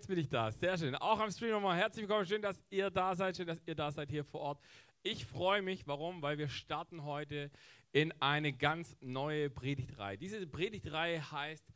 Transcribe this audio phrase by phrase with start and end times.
[0.00, 0.50] Jetzt bin ich da.
[0.50, 0.94] Sehr schön.
[0.94, 2.24] Auch am Stream nochmal herzlich willkommen.
[2.24, 3.36] Schön, dass ihr da seid.
[3.36, 4.60] Schön, dass ihr da seid hier vor Ort.
[5.02, 5.86] Ich freue mich.
[5.86, 6.22] Warum?
[6.22, 7.50] Weil wir starten heute
[7.92, 10.16] in eine ganz neue Predigtreihe.
[10.16, 11.66] Diese Predigtreihe heißt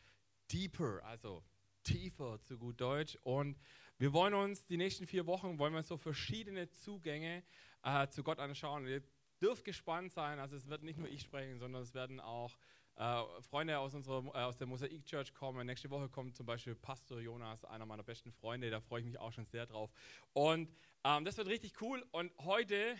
[0.51, 1.45] Deeper, also
[1.83, 3.19] tiefer zu gut Deutsch.
[3.25, 3.59] Und
[3.99, 7.43] wir wollen uns die nächsten vier Wochen, wollen wir so verschiedene Zugänge
[7.83, 8.87] äh, zu Gott anschauen.
[8.87, 9.03] Ihr
[9.43, 10.39] dürft gespannt sein.
[10.39, 12.57] Also es wird nicht nur ich sprechen, sondern es werden auch
[12.97, 15.67] äh, Freunde aus, unserer, äh, aus der Mosaik Church kommen.
[15.67, 18.71] Nächste Woche kommt zum Beispiel Pastor Jonas, einer meiner besten Freunde.
[18.71, 19.91] Da freue ich mich auch schon sehr drauf.
[20.33, 20.71] Und
[21.05, 22.05] ähm, das wird richtig cool.
[22.13, 22.97] Und heute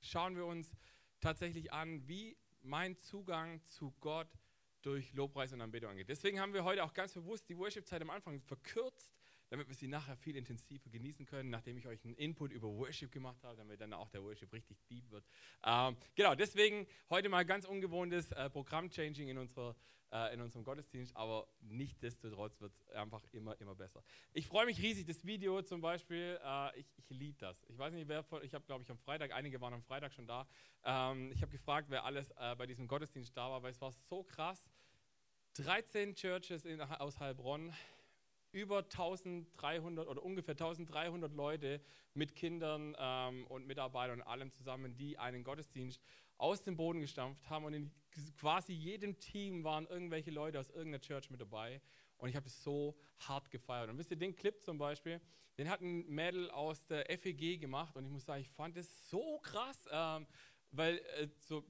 [0.00, 0.76] schauen wir uns
[1.20, 4.28] tatsächlich an, wie mein Zugang zu Gott
[4.82, 6.08] durch Lobpreis und Anbetung angeht.
[6.08, 9.19] Deswegen haben wir heute auch ganz bewusst die Worship-Zeit am Anfang verkürzt,
[9.50, 13.12] damit wir sie nachher viel intensiver genießen können, nachdem ich euch einen Input über Worship
[13.12, 15.24] gemacht habe, damit dann auch der Worship richtig deep wird.
[15.64, 19.48] Ähm, genau, deswegen heute mal ganz ungewohntes äh, Programm-Changing in,
[20.12, 24.02] äh, in unserem Gottesdienst, aber nichtsdestotrotz wird es einfach immer, immer besser.
[24.32, 27.64] Ich freue mich riesig, das Video zum Beispiel, äh, ich, ich liebe das.
[27.68, 30.12] Ich weiß nicht, wer von, ich habe glaube ich am Freitag, einige waren am Freitag
[30.12, 30.46] schon da,
[30.84, 33.92] ähm, ich habe gefragt, wer alles äh, bei diesem Gottesdienst da war, weil es war
[33.92, 34.70] so krass.
[35.54, 37.72] 13 Churches in, aus Heilbronn,
[38.52, 41.80] über 1300 oder ungefähr 1300 Leute
[42.14, 46.02] mit Kindern ähm, und Mitarbeitern und allem zusammen, die einen Gottesdienst
[46.36, 47.64] aus dem Boden gestampft haben.
[47.64, 47.90] Und in
[48.38, 51.80] quasi jedem Team waren irgendwelche Leute aus irgendeiner Church mit dabei.
[52.18, 53.88] Und ich habe es so hart gefeiert.
[53.90, 55.20] Und wisst ihr, den Clip zum Beispiel,
[55.58, 57.96] den hat ein Mädel aus der FEG gemacht.
[57.96, 60.26] Und ich muss sagen, ich fand es so krass, ähm,
[60.70, 61.64] weil äh, so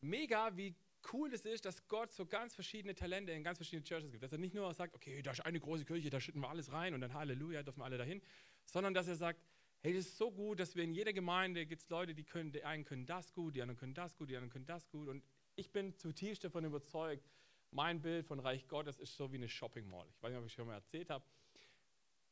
[0.00, 0.74] mega, wie
[1.12, 4.22] cool das ist, dass Gott so ganz verschiedene Talente in ganz verschiedene Churches gibt.
[4.22, 6.72] Dass er nicht nur sagt, okay, da ist eine große Kirche, da schütten wir alles
[6.72, 8.22] rein und dann Halleluja, dürfen wir alle dahin,
[8.64, 9.40] sondern dass er sagt,
[9.80, 12.52] hey, das ist so gut, dass wir in jeder Gemeinde gibt es Leute, die können,
[12.52, 15.08] die einen können das gut, die anderen können das gut, die anderen können das gut.
[15.08, 15.22] Und
[15.56, 17.28] ich bin zutiefst davon überzeugt,
[17.70, 20.06] mein Bild von Reich Gottes ist so wie eine Shopping Mall.
[20.08, 21.24] Ich weiß nicht, ob ich schon mal erzählt habe.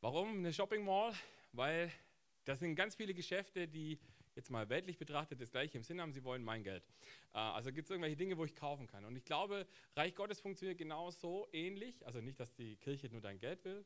[0.01, 1.13] Warum eine Shopping Mall?
[1.51, 1.91] Weil
[2.45, 3.99] das sind ganz viele Geschäfte, die
[4.35, 6.83] jetzt mal weltlich betrachtet das gleiche im Sinn haben, sie wollen mein Geld.
[7.33, 9.05] Äh, also gibt es irgendwelche Dinge, wo ich kaufen kann.
[9.05, 12.05] Und ich glaube, Reich Gottes funktioniert genauso ähnlich.
[12.05, 13.85] Also nicht, dass die Kirche nur dein Geld will.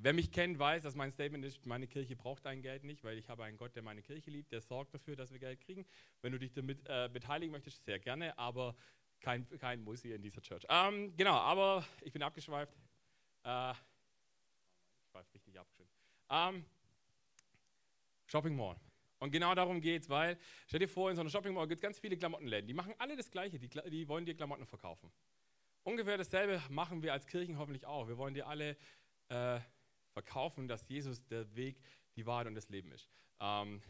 [0.00, 3.18] Wer mich kennt, weiß, dass mein Statement ist, meine Kirche braucht dein Geld nicht, weil
[3.18, 5.84] ich habe einen Gott, der meine Kirche liebt, der sorgt dafür, dass wir Geld kriegen.
[6.22, 8.76] Wenn du dich damit äh, beteiligen möchtest, sehr gerne, aber
[9.20, 10.64] kein, kein Muss hier in dieser Church.
[10.68, 12.72] Ähm, genau, aber ich bin abgeschweift.
[13.42, 15.92] Äh, ich schweife richtig abgeschweift.
[16.30, 16.64] Ähm,
[18.28, 18.76] Shopping Mall.
[19.18, 21.78] Und genau darum geht es, weil, stell dir vor, in so einer Shopping Mall gibt
[21.78, 22.68] es ganz viele Klamottenläden.
[22.68, 25.10] Die machen alle das Gleiche, die, die wollen dir Klamotten verkaufen.
[25.82, 28.06] Ungefähr dasselbe machen wir als Kirchen hoffentlich auch.
[28.06, 28.76] Wir wollen dir alle
[29.28, 29.58] äh,
[30.12, 31.80] verkaufen, dass Jesus der Weg,
[32.16, 33.08] die Wahrheit und das Leben ist.
[33.40, 33.80] Ähm,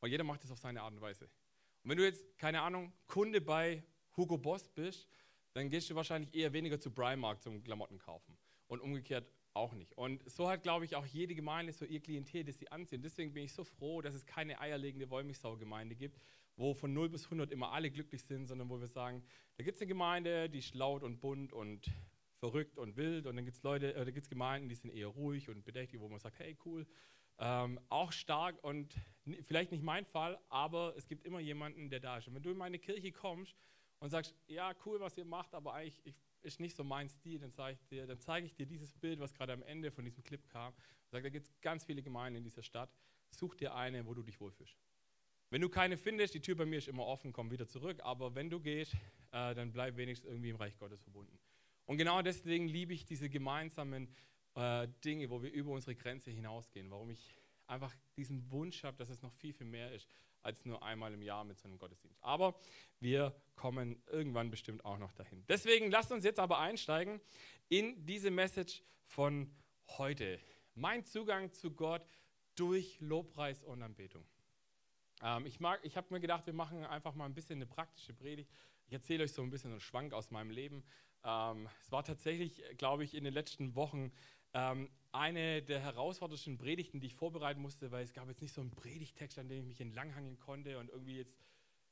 [0.00, 1.24] und jeder macht das auf seine Art und Weise.
[1.24, 3.82] Und wenn du jetzt, keine Ahnung, Kunde bei
[4.16, 5.08] Hugo Boss bist,
[5.52, 8.36] dann gehst du wahrscheinlich eher weniger zu Primark zum Klamotten kaufen.
[8.66, 9.92] Und umgekehrt auch nicht.
[9.96, 13.02] Und so hat, glaube ich, auch jede Gemeinde so ihr Klientel, das sie anziehen.
[13.02, 16.18] Deswegen bin ich so froh, dass es keine eierlegende Wollmilchsau-Gemeinde gibt,
[16.56, 19.22] wo von 0 bis 100 immer alle glücklich sind, sondern wo wir sagen,
[19.56, 21.90] da gibt es eine Gemeinde, die ist laut und bunt und
[22.42, 24.90] verrückt und wild und dann gibt es Leute, äh, da gibt es Gemeinden, die sind
[24.90, 26.86] eher ruhig und bedächtig, wo man sagt, hey, cool,
[27.38, 28.94] ähm, auch stark und
[29.42, 32.26] vielleicht nicht mein Fall, aber es gibt immer jemanden, der da ist.
[32.26, 33.54] Und wenn du in meine Kirche kommst
[34.00, 37.38] und sagst, ja, cool, was ihr macht, aber eigentlich, ich ist nicht so mein Stil,
[37.38, 40.04] dann zeige ich dir, dann zeige ich dir dieses Bild, was gerade am Ende von
[40.04, 40.74] diesem Clip kam.
[41.10, 42.90] Sag, da gibt es ganz viele Gemeinden in dieser Stadt.
[43.30, 44.76] Such dir eine, wo du dich wohlfühlst.
[45.50, 48.00] Wenn du keine findest, die Tür bei mir ist immer offen, komm wieder zurück.
[48.02, 48.94] Aber wenn du gehst,
[49.32, 51.38] äh, dann bleib wenigstens irgendwie im Reich Gottes verbunden.
[51.86, 54.08] Und genau deswegen liebe ich diese gemeinsamen
[54.54, 56.90] äh, Dinge, wo wir über unsere Grenze hinausgehen.
[56.90, 57.36] Warum ich
[57.66, 60.08] einfach diesen Wunsch habe, dass es noch viel, viel mehr ist
[60.42, 62.22] als nur einmal im Jahr mit so einem Gottesdienst.
[62.22, 62.54] Aber
[63.00, 65.44] wir kommen irgendwann bestimmt auch noch dahin.
[65.48, 67.20] Deswegen lasst uns jetzt aber einsteigen
[67.68, 69.50] in diese Message von
[69.98, 70.40] heute.
[70.74, 72.06] Mein Zugang zu Gott
[72.54, 74.24] durch Lobpreis und Anbetung.
[75.22, 78.50] Ähm, ich ich habe mir gedacht, wir machen einfach mal ein bisschen eine praktische Predigt.
[78.86, 80.84] Ich erzähle euch so ein bisschen einen Schwank aus meinem Leben.
[81.24, 84.12] Ähm, es war tatsächlich, glaube ich, in den letzten Wochen
[84.54, 88.60] ähm, eine der herausforderndsten Predigten, die ich vorbereiten musste, weil es gab jetzt nicht so
[88.60, 91.36] einen Predigtext, an dem ich mich entlanghangeln konnte und irgendwie jetzt,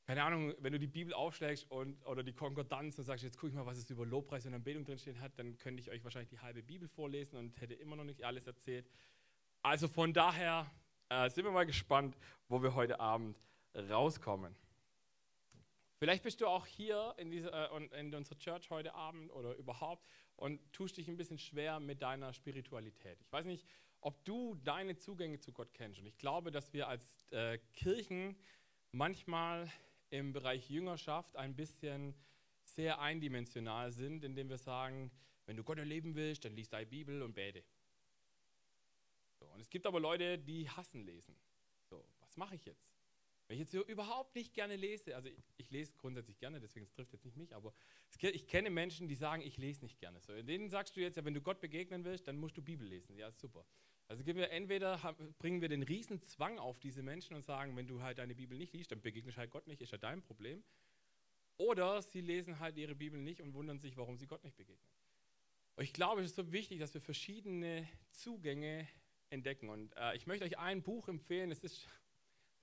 [0.05, 3.49] keine Ahnung, wenn du die Bibel aufschlägst und, oder die Konkordanz und sagst, jetzt gucke
[3.49, 6.29] ich mal, was es über Lobpreis und Anbetung drinstehen hat, dann könnte ich euch wahrscheinlich
[6.29, 8.89] die halbe Bibel vorlesen und hätte immer noch nicht alles erzählt.
[9.61, 10.69] Also von daher
[11.09, 12.17] äh, sind wir mal gespannt,
[12.47, 13.37] wo wir heute Abend
[13.75, 14.55] rauskommen.
[15.99, 20.03] Vielleicht bist du auch hier in, dieser, äh, in unserer Church heute Abend oder überhaupt
[20.41, 23.21] und tust dich ein bisschen schwer mit deiner Spiritualität.
[23.21, 23.63] Ich weiß nicht,
[24.01, 25.99] ob du deine Zugänge zu Gott kennst.
[25.99, 28.35] Und ich glaube, dass wir als äh, Kirchen
[28.91, 29.71] manchmal
[30.09, 32.15] im Bereich Jüngerschaft ein bisschen
[32.63, 35.11] sehr eindimensional sind, indem wir sagen,
[35.45, 37.63] wenn du Gott erleben willst, dann liest deine Bibel und bete.
[39.39, 41.35] So, und es gibt aber Leute, die hassen lesen.
[41.87, 42.90] So, was mache ich jetzt?
[43.51, 46.93] Wenn ich jetzt überhaupt nicht gerne lese, also ich, ich lese grundsätzlich gerne, deswegen es
[46.93, 47.73] trifft jetzt nicht mich, aber
[48.07, 50.21] es, ich kenne Menschen, die sagen, ich lese nicht gerne.
[50.21, 52.87] So, denen sagst du jetzt, ja, wenn du Gott begegnen willst, dann musst du Bibel
[52.87, 53.17] lesen.
[53.17, 53.65] Ja, super.
[54.07, 54.97] Also wir entweder
[55.37, 58.57] bringen wir den riesen Zwang auf diese Menschen und sagen, wenn du halt deine Bibel
[58.57, 60.63] nicht liest, dann begegnest halt Gott nicht, ist ja dein Problem.
[61.57, 64.93] Oder sie lesen halt ihre Bibel nicht und wundern sich, warum sie Gott nicht begegnen.
[65.75, 68.87] Und ich glaube, es ist so wichtig, dass wir verschiedene Zugänge
[69.29, 69.67] entdecken.
[69.67, 71.85] Und äh, ich möchte euch ein Buch empfehlen, es ist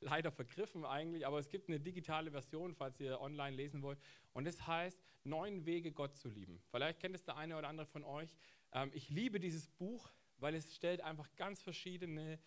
[0.00, 3.98] leider vergriffen eigentlich, aber es gibt eine digitale Version, falls ihr online lesen wollt.
[4.32, 6.60] Und es heißt Neun Wege, Gott zu lieben.
[6.70, 8.34] Vielleicht kennt es der eine oder andere von euch.
[8.72, 12.38] Ähm, ich liebe dieses Buch, weil es stellt einfach ganz verschiedene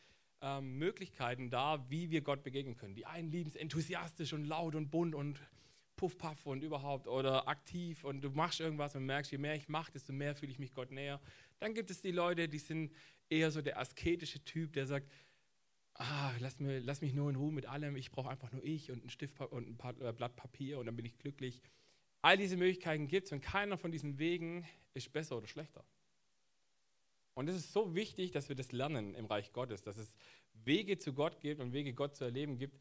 [0.42, 2.95] ähm, Möglichkeiten dar, wie wir Gott begegnen können.
[2.95, 5.39] Die einen lieben es enthusiastisch und laut und bunt und
[5.95, 9.69] puff, puff und überhaupt oder aktiv und du machst irgendwas und merkst, je mehr ich
[9.69, 11.21] mache, desto mehr fühle ich mich Gott näher.
[11.59, 12.92] Dann gibt es die Leute, die sind
[13.30, 15.12] eher so der asketische Typ, der sagt,
[16.01, 18.92] ah, lass, mir, lass mich nur in Ruhe mit allem, ich brauche einfach nur ich
[18.92, 21.62] und ein Stift und ein paar, äh, Blatt Papier und dann bin ich glücklich.
[22.21, 25.83] All diese Möglichkeiten gibt es und keiner von diesen Wegen ist besser oder schlechter.
[27.33, 30.15] Und es ist so wichtig, dass wir das lernen im Reich Gottes, dass es
[30.53, 32.80] Wege zu Gott gibt und Wege Gott zu erleben gibt,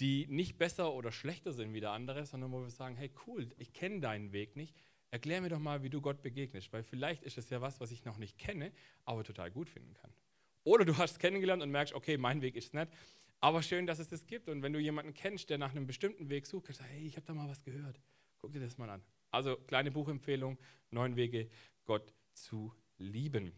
[0.00, 3.48] die nicht besser oder schlechter sind wie der andere, sondern wo wir sagen, hey cool,
[3.56, 4.74] ich kenne deinen Weg nicht,
[5.10, 7.90] erklär mir doch mal, wie du Gott begegnest, weil vielleicht ist es ja was, was
[7.92, 8.72] ich noch nicht kenne,
[9.04, 10.12] aber total gut finden kann.
[10.66, 12.88] Oder du hast kennengelernt und merkst, okay, mein Weg ist nicht,
[13.38, 14.48] aber schön, dass es das gibt.
[14.48, 17.06] Und wenn du jemanden kennst, der nach einem bestimmten Weg sucht, kannst du sagen, hey,
[17.06, 18.00] ich habe da mal was gehört.
[18.40, 19.00] Guck dir das mal an.
[19.30, 20.58] Also kleine Buchempfehlung,
[20.90, 21.48] neun Wege,
[21.84, 23.52] Gott zu lieben.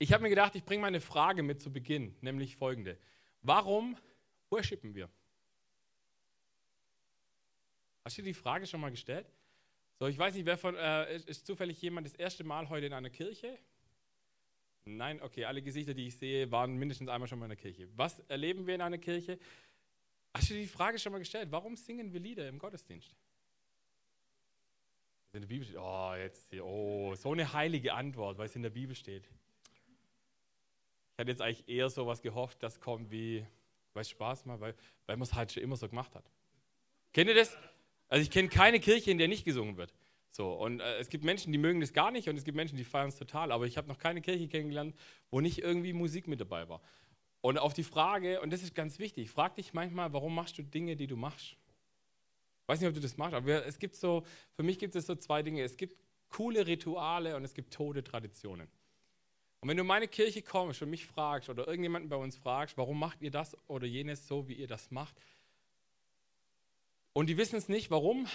[0.00, 2.98] Ich habe mir gedacht, ich bringe mal eine Frage mit zu Beginn, nämlich folgende.
[3.42, 3.96] Warum
[4.50, 5.08] worshipen wir?
[8.04, 9.30] Hast du dir die Frage schon mal gestellt?
[10.00, 12.86] So, ich weiß nicht, wer von, äh, ist, ist zufällig jemand das erste Mal heute
[12.86, 13.56] in einer Kirche?
[14.84, 17.88] Nein, okay, alle Gesichter, die ich sehe, waren mindestens einmal schon mal in der Kirche.
[17.96, 19.38] Was erleben wir in einer Kirche?
[20.34, 23.14] Hast du die Frage schon mal gestellt, warum singen wir Lieder im Gottesdienst?
[25.34, 28.62] In der Bibel steht, oh, jetzt hier, oh, so eine heilige Antwort, weil es in
[28.62, 29.24] der Bibel steht.
[29.24, 33.46] Ich hatte jetzt eigentlich eher so was gehofft, das kommt wie,
[33.94, 34.74] weil es Spaß macht, weil,
[35.06, 36.24] weil man es halt schon immer so gemacht hat.
[37.12, 37.56] Kennt ihr das?
[38.08, 39.94] Also ich kenne keine Kirche, in der nicht gesungen wird.
[40.32, 42.76] So, und äh, es gibt Menschen, die mögen das gar nicht und es gibt Menschen,
[42.76, 43.52] die feiern es total.
[43.52, 44.96] Aber ich habe noch keine Kirche kennengelernt,
[45.30, 46.80] wo nicht irgendwie Musik mit dabei war.
[47.42, 50.62] Und auf die Frage, und das ist ganz wichtig, frag dich manchmal, warum machst du
[50.62, 51.56] Dinge, die du machst?
[52.66, 54.24] Weiß nicht, ob du das machst, aber es gibt so,
[54.54, 55.62] für mich gibt es so zwei Dinge.
[55.62, 55.96] Es gibt
[56.30, 58.68] coole Rituale und es gibt tote Traditionen.
[59.60, 62.78] Und wenn du in meine Kirche kommst und mich fragst oder irgendjemanden bei uns fragst,
[62.78, 65.14] warum macht ihr das oder jenes so, wie ihr das macht,
[67.12, 68.26] und die wissen es nicht, warum,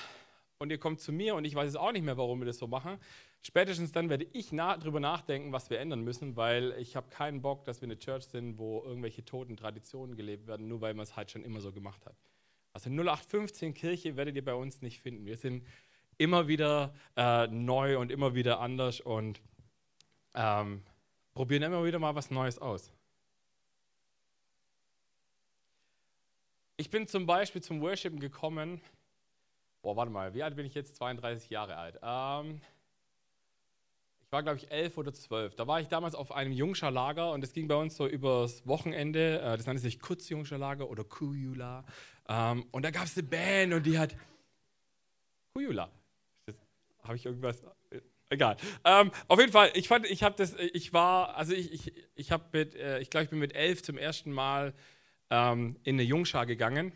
[0.59, 2.57] und ihr kommt zu mir und ich weiß es auch nicht mehr, warum wir das
[2.57, 2.97] so machen,
[3.41, 7.41] spätestens dann werde ich na darüber nachdenken, was wir ändern müssen, weil ich habe keinen
[7.41, 11.03] Bock, dass wir eine Church sind, wo irgendwelche toten Traditionen gelebt werden, nur weil man
[11.03, 12.15] es halt schon immer so gemacht hat.
[12.73, 15.25] Also 0815 Kirche werdet ihr bei uns nicht finden.
[15.25, 15.65] Wir sind
[16.17, 19.41] immer wieder äh, neu und immer wieder anders und
[20.33, 20.83] ähm,
[21.33, 22.91] probieren immer wieder mal was Neues aus.
[26.79, 28.81] Ich bin zum Beispiel zum Worshipen gekommen.
[29.87, 30.97] Boah, warte mal, wie alt bin ich jetzt?
[30.97, 31.97] 32 Jahre alt.
[32.03, 32.59] Ähm,
[34.19, 35.55] ich war, glaube ich, elf oder zwölf.
[35.55, 39.39] Da war ich damals auf einem Jungscherlager und es ging bei uns so übers Wochenende.
[39.39, 41.85] Äh, das nannte sich Kurzjungscherlager oder Kujula.
[42.27, 44.13] Ähm, und da gab es eine Band und die hat.
[45.53, 45.89] Kujula.
[47.03, 47.63] Habe ich irgendwas?
[48.29, 48.57] Egal.
[48.83, 52.31] Ähm, auf jeden Fall, ich fand, ich habe das, ich war, also ich, ich, ich
[52.33, 54.73] habe mit, äh, ich glaube, ich bin mit elf zum ersten Mal
[55.29, 56.91] ähm, in eine Jungschar gegangen.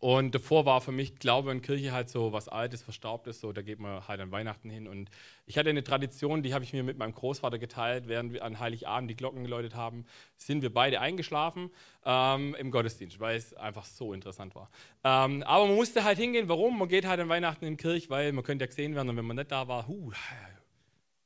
[0.00, 3.62] Und davor war für mich Glaube in Kirche halt so was Altes, Verstaubtes, so da
[3.62, 4.86] geht man halt an Weihnachten hin.
[4.86, 5.10] Und
[5.46, 8.60] ich hatte eine Tradition, die habe ich mir mit meinem Großvater geteilt, während wir an
[8.60, 11.70] Heiligabend die Glocken geläutet haben, sind wir beide eingeschlafen
[12.04, 14.70] ähm, im Gottesdienst, weil es einfach so interessant war.
[15.02, 16.78] Ähm, aber man musste halt hingehen, warum?
[16.78, 19.16] Man geht halt an Weihnachten in die Kirche, weil man könnte ja gesehen werden und
[19.16, 20.12] wenn man nicht da war, huh,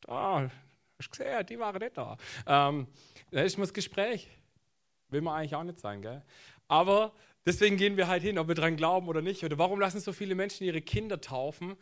[0.00, 0.50] da,
[0.98, 2.16] hast gesehen, die waren nicht da.
[2.46, 2.86] Ähm,
[3.30, 4.28] da ist mal das Gespräch.
[5.10, 6.22] Will man eigentlich auch nicht sein, gell?
[6.68, 7.12] Aber
[7.46, 9.44] deswegen gehen wir halt hin, ob wir dran glauben oder nicht.
[9.44, 11.76] Oder warum lassen so viele Menschen ihre Kinder taufen,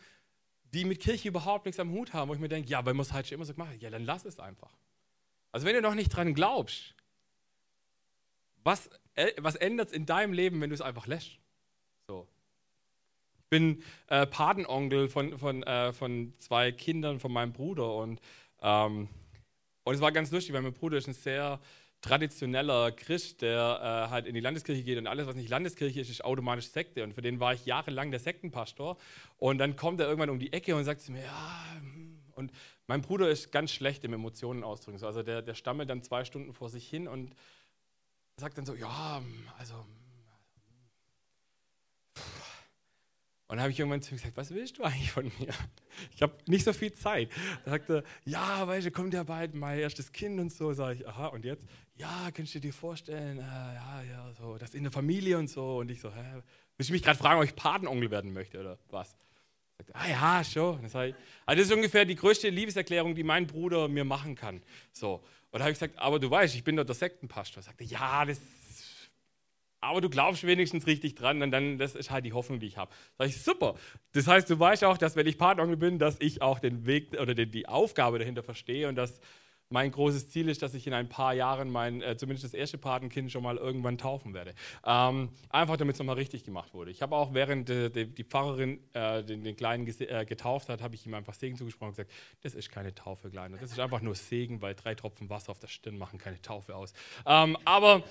[0.73, 2.29] die mit Kirche überhaupt nichts am Hut haben?
[2.29, 3.81] Wo ich mir denke, ja, weil man es halt schon immer so hat.
[3.81, 4.73] Ja, dann lass es einfach.
[5.53, 6.95] Also wenn du noch nicht dran glaubst,
[8.63, 11.39] was, äh, was ändert es in deinem Leben, wenn du es einfach lässt?
[12.07, 12.29] So.
[13.39, 18.21] Ich bin äh, Patenonkel von, von, äh, von zwei Kindern von meinem Bruder und,
[18.63, 19.09] ähm,
[19.83, 21.59] und es war ganz lustig, weil mein Bruder ist ein sehr
[22.01, 26.11] traditioneller Christ, der äh, halt in die Landeskirche geht und alles, was nicht Landeskirche ist,
[26.11, 27.05] ist automatisch Sekte.
[27.05, 28.97] Und für den war ich jahrelang der Sektenpastor.
[29.39, 32.19] Und dann kommt er irgendwann um die Ecke und sagt zu mir, ja, hm.
[32.35, 32.53] und
[32.87, 35.03] mein Bruder ist ganz schlecht im Emotionen ausdrücken.
[35.05, 37.35] Also der, der stammelt dann zwei Stunden vor sich hin und
[38.37, 39.23] sagt dann so, ja,
[39.59, 39.75] also
[43.51, 45.53] Und dann habe ich irgendwann zu ihm gesagt, was willst du eigentlich von mir?
[46.15, 47.31] Ich habe nicht so viel Zeit.
[47.65, 50.73] Da sagte er, ja, weißt du, kommt ja bald mein erstes Kind und so.
[50.73, 51.67] Sag ich, aha, und jetzt?
[51.97, 55.79] Ja, kannst du dir vorstellen, äh, ja, ja, so, das in der Familie und so.
[55.79, 56.43] Und ich so, hä?
[56.77, 59.17] Willst du mich gerade fragen, ob ich Patenonkel werden möchte oder was?
[59.79, 60.81] Sagte, ah ja, schon.
[60.85, 61.15] Das, also
[61.47, 64.63] das ist ungefähr die größte Liebeserklärung, die mein Bruder mir machen kann.
[64.93, 65.25] So.
[65.51, 67.65] Und da habe ich gesagt, aber du weißt, ich bin doch der Sektenpastor.
[67.65, 68.41] Sagte, ja, das
[69.81, 72.77] aber du glaubst wenigstens richtig dran und dann, das ist halt die Hoffnung, die ich
[72.77, 72.91] habe.
[73.19, 73.75] Sag ich, super.
[74.13, 77.19] Das heißt, du weißt auch, dass wenn ich Patenonkel bin, dass ich auch den Weg
[77.21, 79.21] oder die, die Aufgabe dahinter verstehe und dass
[79.71, 82.77] mein großes Ziel ist, dass ich in ein paar Jahren mein, äh, zumindest das erste
[82.77, 84.55] Patenkind schon mal irgendwann taufen werde.
[84.85, 86.91] Ähm, einfach damit es nochmal richtig gemacht wurde.
[86.91, 90.83] Ich habe auch, während die, die, die Pfarrerin äh, den, den, Kleinen äh, getauft hat,
[90.83, 92.11] habe ich ihm einfach Segen zugesprochen und gesagt,
[92.43, 93.59] das ist keine Taufe, Kleiner.
[93.59, 96.75] Das ist einfach nur Segen, weil drei Tropfen Wasser auf der Stirn machen keine Taufe
[96.75, 96.93] aus.
[97.25, 98.03] Ähm, aber äh,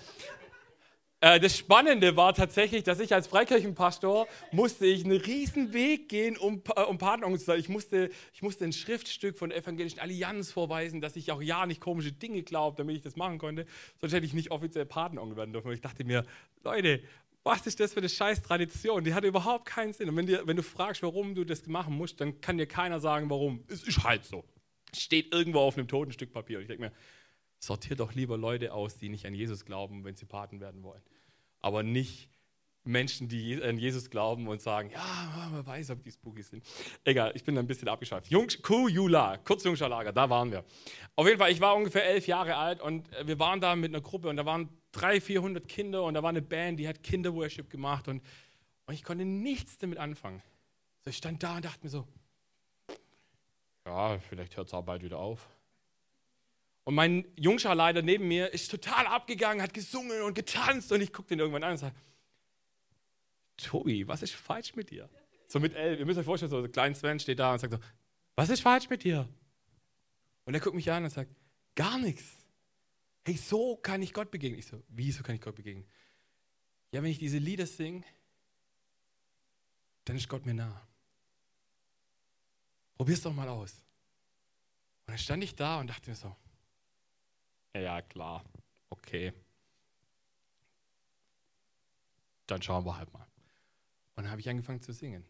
[1.22, 6.62] das Spannende war tatsächlich, dass ich als Freikirchenpastor musste ich einen riesen Weg gehen, um,
[6.76, 7.60] äh, um Patenonkel zu sein.
[7.60, 11.66] Ich musste, ich musste ein Schriftstück von der Evangelischen Allianz vorweisen, dass ich auch ja
[11.66, 13.66] nicht komische Dinge glaube, damit ich das machen konnte.
[14.00, 15.68] Sonst hätte ich nicht offiziell Patenonkel werden dürfen.
[15.68, 16.26] Und ich dachte mir,
[16.64, 17.02] Leute,
[17.44, 19.04] was ist das für eine scheiß Tradition?
[19.04, 20.08] Die hat überhaupt keinen Sinn.
[20.08, 23.02] Und wenn, dir, wenn du fragst, warum du das machen musst, dann kann dir keiner
[23.02, 23.64] sagen, warum.
[23.68, 24.46] Es ist halt so.
[24.96, 26.58] Steht irgendwo auf einem toten Stück Papier.
[26.58, 26.92] Und ich denke mir,
[27.60, 31.02] sortiert doch lieber Leute aus, die nicht an Jesus glauben, wenn sie Paten werden wollen.
[31.60, 32.30] Aber nicht
[32.86, 36.64] Menschen, die an Jesus glauben und sagen, ja, man weiß, ob die spooky sind.
[37.04, 38.32] Egal, ich bin ein bisschen abgeschweift.
[38.64, 40.64] Kujula, Kurzjungscherlager, da waren wir.
[41.16, 44.02] Auf jeden Fall, ich war ungefähr elf Jahre alt und wir waren da mit einer
[44.02, 47.70] Gruppe und da waren 300, 400 Kinder und da war eine Band, die hat Kinderworship
[47.70, 48.24] gemacht und,
[48.86, 50.42] und ich konnte nichts damit anfangen.
[51.04, 52.08] So, ich stand da und dachte mir so,
[53.86, 55.48] ja, vielleicht hört es auch bald wieder auf.
[56.90, 61.30] Und mein Jungscharleiter neben mir ist total abgegangen, hat gesungen und getanzt und ich gucke
[61.30, 61.96] den irgendwann an und sage,
[63.58, 65.08] Tobi, was ist falsch mit dir?
[65.48, 67.74] So mit elf, ihr müsst euch vorstellen, so ein kleiner Sven steht da und sagt
[67.74, 67.80] so,
[68.34, 69.30] was ist falsch mit dir?
[70.46, 71.30] Und er guckt mich an und sagt,
[71.76, 72.26] gar nichts.
[73.24, 74.58] Hey, so kann ich Gott begegnen.
[74.58, 75.86] Ich so, wieso kann ich Gott begegnen?
[76.92, 78.04] Ja, wenn ich diese Lieder singe,
[80.06, 80.88] dann ist Gott mir nah.
[82.96, 83.74] Probier's doch mal aus.
[85.06, 86.36] Und dann stand ich da und dachte mir so,
[87.76, 88.44] ja, klar.
[88.90, 89.34] Okay.
[92.48, 93.28] Dann schauen wir halt mal.
[94.16, 95.24] Und dann habe ich angefangen zu singen.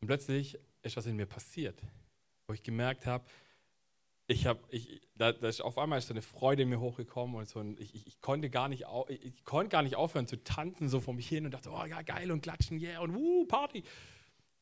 [0.00, 1.80] Und plötzlich ist was in mir passiert,
[2.46, 3.24] wo ich gemerkt habe,
[4.26, 7.36] ich habe, ich, da, da, ist auf einmal ist so eine Freude in mir hochgekommen
[7.36, 10.26] und so ein, ich, ich, ich, konnte gar nicht, ich, ich, konnte gar nicht aufhören
[10.26, 13.14] zu tanzen so vor mich hin und dachte, oh ja geil und klatschen, yeah und
[13.14, 13.82] wuh, Party.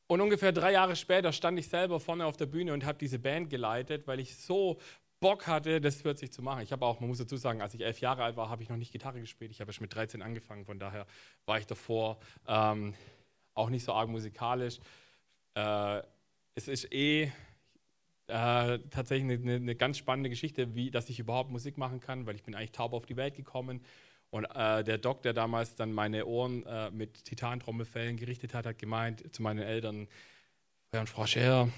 [0.06, 3.18] Und ungefähr drei Jahre später stand ich selber vorne auf der Bühne und habe diese
[3.18, 4.80] Band geleitet, weil ich so
[5.21, 6.62] Bock hatte, das plötzlich zu machen.
[6.62, 8.71] Ich habe auch, man muss dazu sagen, als ich elf Jahre alt war, habe ich
[8.71, 9.50] noch nicht Gitarre gespielt.
[9.50, 11.07] Ich habe erst mit 13 angefangen, von daher
[11.45, 12.95] war ich davor ähm,
[13.55, 14.81] auch nicht so arg musikalisch.
[15.55, 16.03] Äh,
[16.55, 17.31] es ist eh
[18.29, 22.35] äh, tatsächlich eine, eine, ganz spannende Geschichte, wie, dass ich überhaupt Musik machen kann, weil
[22.35, 23.83] ich bin eigentlich taub auf die Welt gekommen.
[24.31, 28.79] Und äh, der Doc, der damals dann meine Ohren äh, mit Titantrommelfällen gerichtet hat, hat
[28.79, 30.07] gemeint zu meinen Eltern,
[30.93, 31.69] Herr und Frau Scher,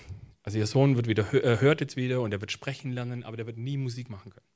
[0.42, 3.36] also ihr Sohn wird wieder, äh, hört jetzt wieder und er wird sprechen lernen, aber
[3.36, 4.46] der wird nie Musik machen können.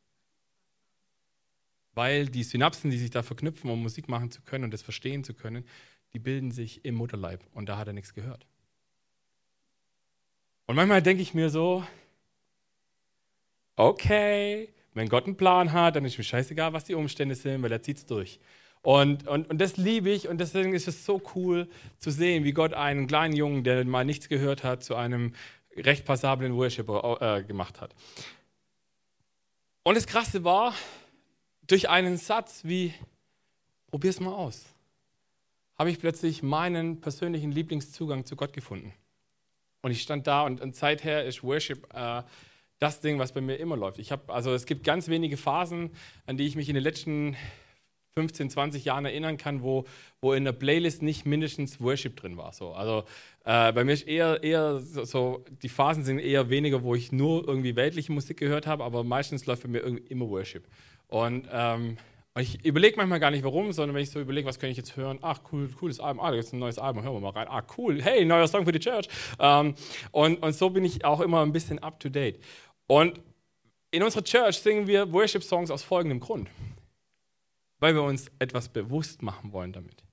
[1.94, 5.24] Weil die Synapsen, die sich da verknüpfen, um Musik machen zu können und das verstehen
[5.24, 5.64] zu können,
[6.12, 8.46] die bilden sich im Mutterleib und da hat er nichts gehört.
[10.66, 11.84] Und manchmal denke ich mir so,
[13.76, 17.70] okay, wenn Gott einen Plan hat, dann ist mir scheißegal, was die Umstände sind, weil
[17.70, 18.40] er zieht es durch.
[18.82, 22.52] Und, und, und das liebe ich und deswegen ist es so cool zu sehen, wie
[22.52, 25.32] Gott einen kleinen Jungen, der mal nichts gehört hat, zu einem
[25.76, 27.94] recht passablen Worshipper äh, gemacht hat.
[29.82, 30.74] Und das Krasse war,
[31.66, 32.92] durch einen Satz wie,
[33.88, 34.64] probier's mal aus,
[35.78, 38.92] habe ich plötzlich meinen persönlichen Lieblingszugang zu Gott gefunden.
[39.82, 42.22] Und ich stand da und, und seither ist Worship äh,
[42.78, 43.98] das Ding, was bei mir immer läuft.
[43.98, 45.90] Ich habe, also es gibt ganz wenige Phasen,
[46.26, 47.36] an die ich mich in den letzten
[48.18, 49.84] 15, 20 Jahren erinnern kann, wo,
[50.22, 52.52] wo in der Playlist nicht mindestens Worship drin war.
[52.52, 52.72] So.
[52.72, 53.04] Also
[53.44, 57.46] äh, bei mir ist eher, eher so, die Phasen sind eher weniger, wo ich nur
[57.46, 60.66] irgendwie weltliche Musik gehört habe, aber meistens läuft bei mir immer Worship.
[61.08, 61.98] Und ähm,
[62.38, 64.96] ich überlege manchmal gar nicht warum, sondern wenn ich so überlege, was kann ich jetzt
[64.96, 65.18] hören?
[65.20, 66.24] Ach, cool, cooles Album.
[66.24, 67.48] Ah, da ist ein neues Album, hören wir mal rein.
[67.50, 69.08] Ah, cool, hey, neuer Song für die Church.
[69.38, 69.74] Ähm,
[70.10, 72.40] und, und so bin ich auch immer ein bisschen up to date.
[72.86, 73.20] Und
[73.90, 76.48] in unserer Church singen wir Worship-Songs aus folgendem Grund.
[77.78, 80.04] Weil wir uns etwas bewusst machen wollen damit.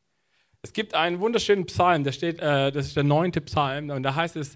[0.61, 4.15] Es gibt einen wunderschönen Psalm, der steht, äh, das ist der neunte Psalm, und da
[4.15, 4.55] heißt es,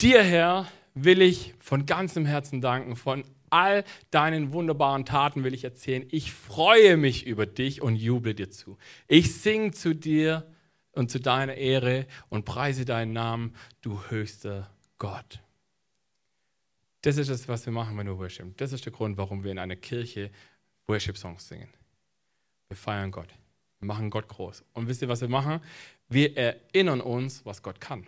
[0.00, 5.64] dir Herr will ich von ganzem Herzen danken, von all deinen wunderbaren Taten will ich
[5.64, 6.06] erzählen.
[6.10, 8.78] Ich freue mich über dich und juble dir zu.
[9.08, 10.46] Ich singe zu dir
[10.92, 15.42] und zu deiner Ehre und preise deinen Namen, du höchster Gott.
[17.02, 18.56] Das ist das, was wir machen, wenn wir Worship.
[18.56, 20.30] Das ist der Grund, warum wir in einer Kirche
[20.86, 21.68] Worship-Songs singen.
[22.72, 23.28] Wir feiern Gott.
[23.80, 24.64] Wir machen Gott groß.
[24.72, 25.60] Und wisst ihr, was wir machen?
[26.08, 28.06] Wir erinnern uns, was Gott kann.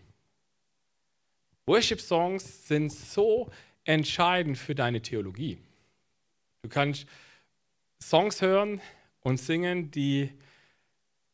[1.66, 3.50] Worship-Songs sind so
[3.84, 5.58] entscheidend für deine Theologie.
[6.62, 7.06] Du kannst
[8.00, 8.80] Songs hören
[9.20, 10.30] und singen, die,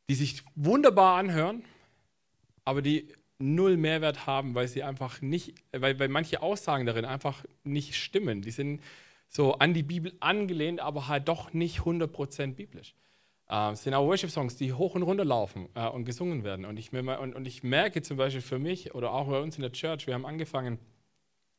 [0.08, 1.62] die sich wunderbar anhören,
[2.64, 7.44] aber die null Mehrwert haben, weil sie einfach nicht, weil, weil manche Aussagen darin einfach
[7.62, 8.42] nicht stimmen.
[8.42, 8.82] Die sind
[9.28, 12.92] so an die Bibel angelehnt, aber halt doch nicht 100% biblisch.
[13.50, 16.64] Äh, es sind auch Worship-Songs, die hoch und runter laufen äh, und gesungen werden.
[16.64, 19.62] Und ich, und, und ich merke zum Beispiel für mich oder auch bei uns in
[19.62, 20.78] der Church, wir haben angefangen,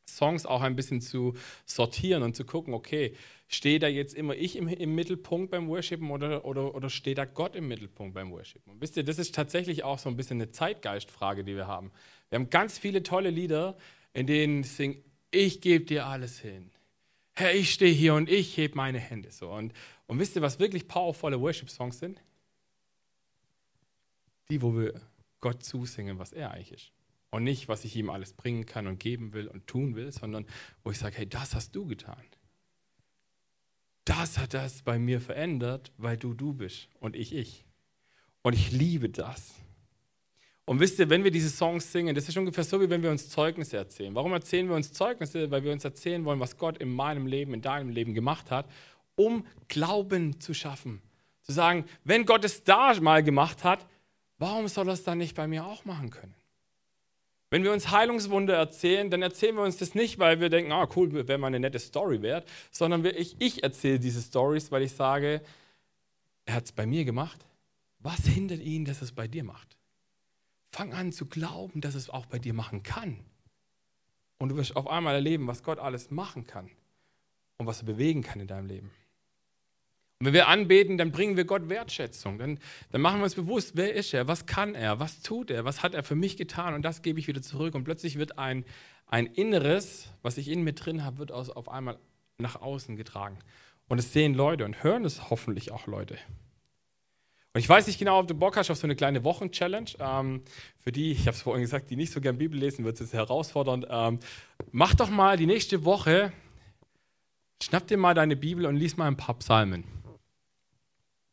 [0.08, 3.14] Songs auch ein bisschen zu sortieren und zu gucken, okay,
[3.46, 7.24] steht da jetzt immer ich im, im Mittelpunkt beim Worshipen oder, oder, oder steht da
[7.24, 8.72] Gott im Mittelpunkt beim Worshipen?
[8.72, 11.92] Und wisst ihr, das ist tatsächlich auch so ein bisschen eine Zeitgeistfrage, die wir haben.
[12.30, 13.76] Wir haben ganz viele tolle Lieder,
[14.12, 16.70] in denen singen, ich gebe dir alles hin.
[17.34, 19.50] Herr, ich stehe hier und ich hebe meine Hände so.
[19.50, 19.72] Und,
[20.12, 22.20] und wisst ihr, was wirklich powervolle Worship-Songs sind?
[24.50, 25.00] Die, wo wir
[25.40, 26.92] Gott zusingen, was er eigentlich ist.
[27.30, 30.44] Und nicht, was ich ihm alles bringen kann und geben will und tun will, sondern
[30.84, 32.22] wo ich sage, hey, das hast du getan.
[34.04, 37.64] Das hat das bei mir verändert, weil du du bist und ich ich.
[38.42, 39.54] Und ich liebe das.
[40.66, 43.10] Und wisst ihr, wenn wir diese Songs singen, das ist ungefähr so, wie wenn wir
[43.10, 44.14] uns Zeugnisse erzählen.
[44.14, 45.50] Warum erzählen wir uns Zeugnisse?
[45.50, 48.70] Weil wir uns erzählen wollen, was Gott in meinem Leben, in deinem Leben gemacht hat,
[49.14, 51.02] um Glauben zu schaffen.
[51.42, 53.86] Zu sagen, wenn Gott es da mal gemacht hat,
[54.38, 56.34] warum soll er es dann nicht bei mir auch machen können?
[57.50, 60.88] Wenn wir uns Heilungswunder erzählen, dann erzählen wir uns das nicht, weil wir denken, ah
[60.96, 64.92] cool, wäre mal eine nette Story wert, sondern ich, ich erzähle diese Stories, weil ich
[64.92, 65.42] sage,
[66.46, 67.44] er hat es bei mir gemacht.
[67.98, 69.76] Was hindert ihn, dass es bei dir macht?
[70.70, 73.20] Fang an zu glauben, dass es auch bei dir machen kann.
[74.38, 76.70] Und du wirst auf einmal erleben, was Gott alles machen kann
[77.58, 78.90] und was er bewegen kann in deinem Leben.
[80.22, 82.38] Und wenn wir anbeten, dann bringen wir Gott Wertschätzung.
[82.38, 82.60] Dann,
[82.92, 85.82] dann machen wir uns bewusst, wer ist er, was kann er, was tut er, was
[85.82, 87.74] hat er für mich getan und das gebe ich wieder zurück.
[87.74, 88.64] Und plötzlich wird ein,
[89.08, 91.98] ein Inneres, was ich in mir drin habe, wird aus, auf einmal
[92.38, 93.36] nach außen getragen.
[93.88, 96.16] Und es sehen Leute und hören es hoffentlich auch Leute.
[97.52, 99.90] Und ich weiß nicht genau, ob du Bock hast auf so eine kleine Wochen-Challenge.
[99.98, 100.42] Ähm,
[100.78, 103.12] für die, ich habe es vorhin gesagt, die nicht so gern Bibel lesen, wird es
[103.12, 103.88] herausfordernd.
[103.90, 104.20] Ähm,
[104.70, 106.32] mach doch mal die nächste Woche,
[107.60, 109.82] schnapp dir mal deine Bibel und lies mal ein paar Psalmen.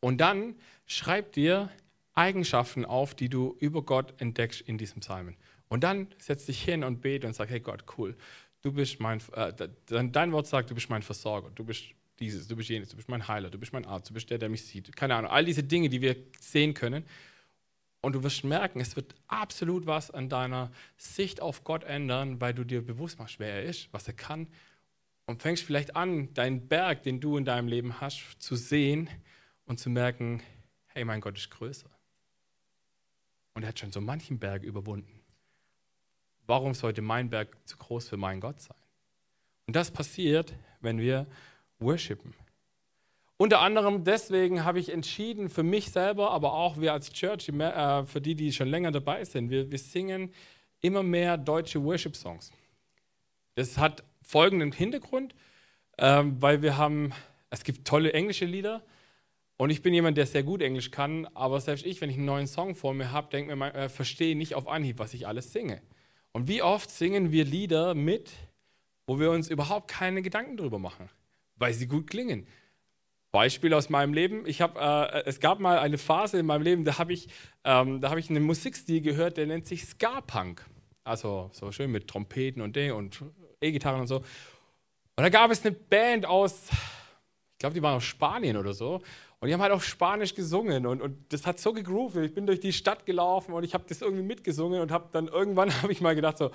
[0.00, 1.70] Und dann schreib dir
[2.14, 5.36] Eigenschaften auf, die du über Gott entdeckst in diesem Psalmen.
[5.68, 8.16] Und dann setz dich hin und bete und sag, hey Gott, cool,
[8.62, 9.52] du bist mein, äh,
[9.86, 11.84] dein Wort sagt, du bist mein Versorger, du bist
[12.18, 14.38] dieses, du bist jenes, du bist mein Heiler, du bist mein Arzt, du bist der,
[14.38, 14.94] der mich sieht.
[14.96, 17.04] Keine Ahnung, all diese Dinge, die wir sehen können.
[18.02, 22.54] Und du wirst merken, es wird absolut was an deiner Sicht auf Gott ändern, weil
[22.54, 24.48] du dir bewusst machst, wer er ist, was er kann.
[25.26, 29.08] Und fängst vielleicht an, deinen Berg, den du in deinem Leben hast, zu sehen
[29.70, 30.42] und zu merken,
[30.88, 31.88] hey, mein Gott ist größer.
[33.54, 35.20] Und er hat schon so manchen Berg überwunden.
[36.44, 38.76] Warum sollte mein Berg zu groß für meinen Gott sein?
[39.68, 41.24] Und das passiert, wenn wir
[41.78, 42.34] worshipen.
[43.36, 48.04] Unter anderem deswegen habe ich entschieden, für mich selber, aber auch wir als Church, äh,
[48.06, 50.34] für die, die schon länger dabei sind, wir, wir singen
[50.80, 52.50] immer mehr deutsche Worship-Songs.
[53.54, 55.32] Das hat folgenden Hintergrund,
[55.96, 57.12] ähm, weil wir haben,
[57.50, 58.82] es gibt tolle englische Lieder,
[59.60, 62.24] und ich bin jemand, der sehr gut Englisch kann, aber selbst ich, wenn ich einen
[62.24, 65.52] neuen Song vor mir habe, denke mir, äh, verstehe nicht auf Anhieb, was ich alles
[65.52, 65.82] singe.
[66.32, 68.30] Und wie oft singen wir Lieder mit,
[69.06, 71.10] wo wir uns überhaupt keine Gedanken drüber machen,
[71.56, 72.46] weil sie gut klingen.
[73.32, 74.46] Beispiel aus meinem Leben.
[74.46, 77.28] Ich hab, äh, es gab mal eine Phase in meinem Leben, da habe ich,
[77.64, 80.64] ähm, hab ich einen Musikstil gehört, der nennt sich Ska-Punk.
[81.04, 83.22] Also so schön mit Trompeten und und
[83.60, 84.16] E-Gitarren und so.
[84.16, 84.24] Und
[85.16, 89.02] da gab es eine Band aus, ich glaube, die waren aus Spanien oder so.
[89.40, 92.16] Und die haben halt auf Spanisch gesungen und, und das hat so gegroovt.
[92.16, 95.28] Ich bin durch die Stadt gelaufen und ich habe das irgendwie mitgesungen und habe dann
[95.28, 96.50] irgendwann habe ich mal gedacht so,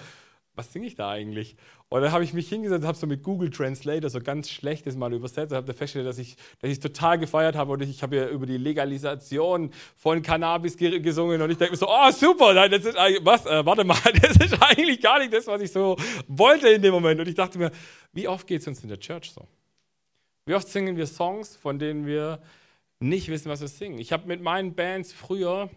[0.54, 1.56] was singe ich da eigentlich?
[1.89, 4.95] Und dann habe ich mich hingesetzt und habe so mit Google Translator so ganz schlechtes
[4.95, 8.04] mal übersetzt und habe festgestellt, dass ich dass ich total gefeiert habe und ich, ich
[8.04, 12.54] habe ja über die Legalisation von Cannabis gesungen und ich denke mir so, oh super,
[12.54, 15.71] nein, das ist was, äh, warte mal, das ist eigentlich gar nicht das, was ich
[15.71, 17.19] so wollte in dem Moment.
[17.19, 17.71] Und ich dachte mir,
[18.13, 19.48] wie oft geht es uns in der Church so?
[20.45, 22.39] Wie oft singen wir Songs, von denen wir
[23.00, 24.00] nicht wissen, was wir singen?
[24.00, 25.70] Ich habe mit meinen Bands früher,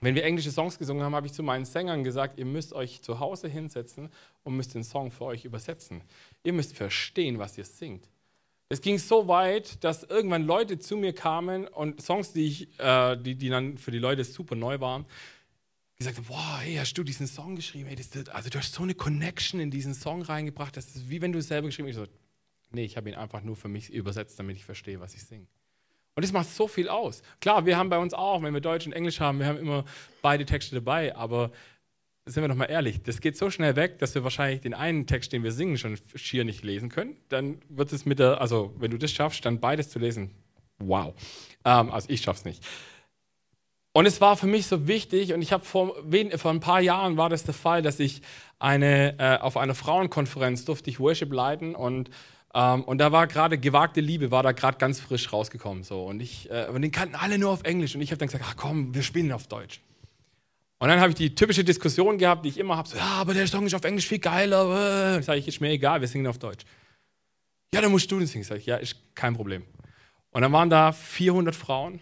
[0.00, 3.02] wenn wir englische Songs gesungen haben, habe ich zu meinen Sängern gesagt, ihr müsst euch
[3.02, 4.10] zu Hause hinsetzen
[4.42, 6.02] und müsst den Song für euch übersetzen.
[6.42, 8.08] Ihr müsst verstehen, was ihr singt.
[8.68, 13.16] Es ging so weit, dass irgendwann Leute zu mir kamen und Songs, die, ich, äh,
[13.16, 15.04] die, die dann für die Leute super neu waren,
[15.98, 17.86] gesagt haben, wow, hey, hast du diesen Song geschrieben?
[17.86, 21.20] Hey, das, also du hast so eine Connection in diesen Song reingebracht, das ist wie
[21.20, 21.96] wenn du es selber geschrieben hast.
[21.96, 22.10] Ich so,
[22.70, 25.46] nee, ich habe ihn einfach nur für mich übersetzt, damit ich verstehe, was ich singe.
[26.14, 27.22] Und das macht so viel aus.
[27.40, 29.84] Klar, wir haben bei uns auch, wenn wir Deutsch und Englisch haben, wir haben immer
[30.20, 31.50] beide Texte dabei, aber
[32.26, 35.06] sind wir doch mal ehrlich, das geht so schnell weg, dass wir wahrscheinlich den einen
[35.06, 37.16] Text, den wir singen, schon schier nicht lesen können.
[37.28, 40.30] Dann wird es mit der, also wenn du das schaffst, dann beides zu lesen,
[40.78, 41.14] wow.
[41.64, 42.64] Ähm, also ich schaff's nicht.
[43.94, 45.96] Und es war für mich so wichtig, und ich habe vor,
[46.36, 48.22] vor ein paar Jahren war das der Fall, dass ich
[48.58, 52.08] eine, äh, auf einer Frauenkonferenz durfte ich Worship leiten und
[52.54, 55.84] ähm, und da war gerade gewagte Liebe, war da gerade ganz frisch rausgekommen.
[55.84, 56.04] So.
[56.04, 57.94] Und, ich, äh, und den kannten alle nur auf Englisch.
[57.94, 59.80] Und ich habe dann gesagt, ach komm, wir spielen auf Deutsch.
[60.78, 63.34] Und dann habe ich die typische Diskussion gehabt, die ich immer habe: so, ja, aber
[63.34, 65.16] der Song ist auf Englisch viel geiler.
[65.16, 65.22] Äh.
[65.22, 66.64] Sage ich, ist mir egal, wir singen auf Deutsch.
[67.72, 68.44] Ja, dann musst du den singen.
[68.44, 69.62] Sag ich, ja, ist kein Problem.
[70.32, 72.00] Und dann waren da 400 Frauen.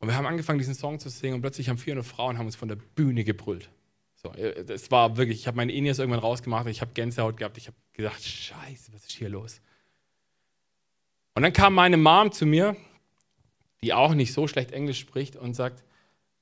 [0.00, 1.36] Und wir haben angefangen, diesen Song zu singen.
[1.36, 3.70] Und plötzlich haben 400 Frauen haben uns von der Bühne gebrüllt.
[4.20, 7.56] So, es äh, war wirklich, ich habe meine Ines irgendwann rausgemacht ich habe Gänsehaut gehabt.
[7.56, 9.60] Ich habe gedacht, scheiße, was ist hier los?
[11.34, 12.76] Und dann kam meine Mom zu mir,
[13.80, 15.84] die auch nicht so schlecht Englisch spricht und sagt,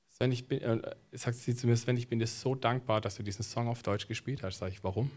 [0.09, 3.15] Sven, ich bin, äh, sagt sie zu mir, Sven, ich bin dir so dankbar, dass
[3.17, 4.57] du diesen Song auf Deutsch gespielt hast.
[4.57, 5.11] Sag ich, warum?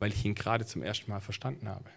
[0.00, 1.88] Weil ich ihn gerade zum ersten Mal verstanden habe.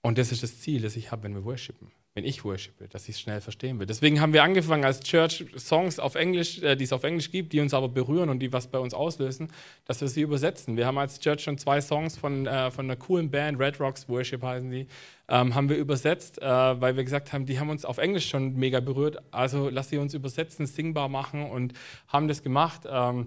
[0.00, 3.08] Und das ist das Ziel, das ich habe, wenn wir worshipen, wenn ich worshipe, dass
[3.08, 3.86] ich es schnell verstehen will.
[3.86, 7.52] Deswegen haben wir angefangen als Church Songs auf Englisch, äh, die es auf Englisch gibt,
[7.52, 9.48] die uns aber berühren und die was bei uns auslösen,
[9.84, 10.76] dass wir sie übersetzen.
[10.76, 14.08] Wir haben als Church schon zwei Songs von, äh, von einer coolen Band, Red Rocks
[14.08, 14.86] Worship heißen die,
[15.28, 18.54] ähm, haben wir übersetzt, äh, weil wir gesagt haben, die haben uns auf Englisch schon
[18.54, 21.72] mega berührt, also lass sie uns übersetzen, singbar machen und
[22.06, 22.82] haben das gemacht.
[22.88, 23.26] Ähm,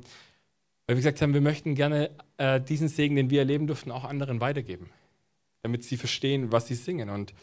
[0.86, 4.06] weil wir gesagt haben, wir möchten gerne äh, diesen Segen, den wir erleben durften, auch
[4.06, 4.90] anderen weitergeben,
[5.62, 7.10] damit sie verstehen, was sie singen.
[7.10, 7.34] Und,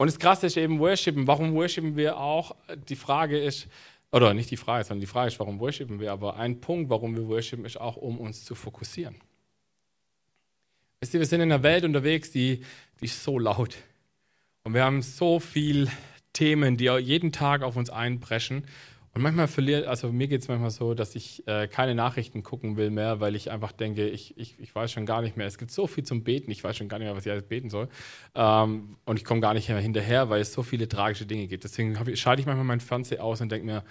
[0.00, 1.26] und das Krasse ist eben Worshipen.
[1.26, 2.56] Warum worshipen wir auch?
[2.88, 3.68] Die Frage ist,
[4.10, 6.10] oder nicht die Frage, sondern die Frage ist, warum worshipen wir?
[6.10, 9.16] Aber ein Punkt, warum wir worshipen, ist auch, um uns zu fokussieren.
[11.00, 12.64] Wisst ihr, wir sind in einer Welt unterwegs, die,
[13.02, 13.76] die ist so laut.
[14.64, 15.88] Und wir haben so viele
[16.32, 18.64] Themen, die jeden Tag auf uns einbrechen.
[19.12, 22.76] Und manchmal verliert, also mir geht es manchmal so, dass ich äh, keine Nachrichten gucken
[22.76, 25.48] will mehr, weil ich einfach denke, ich, ich, ich weiß schon gar nicht mehr.
[25.48, 27.42] Es gibt so viel zum Beten, ich weiß schon gar nicht mehr, was ich alles
[27.42, 27.88] beten soll.
[28.36, 31.64] Ähm, und ich komme gar nicht mehr hinterher, weil es so viele tragische Dinge gibt.
[31.64, 33.82] Deswegen ich, schalte ich manchmal meinen Fernseher aus und denke mir,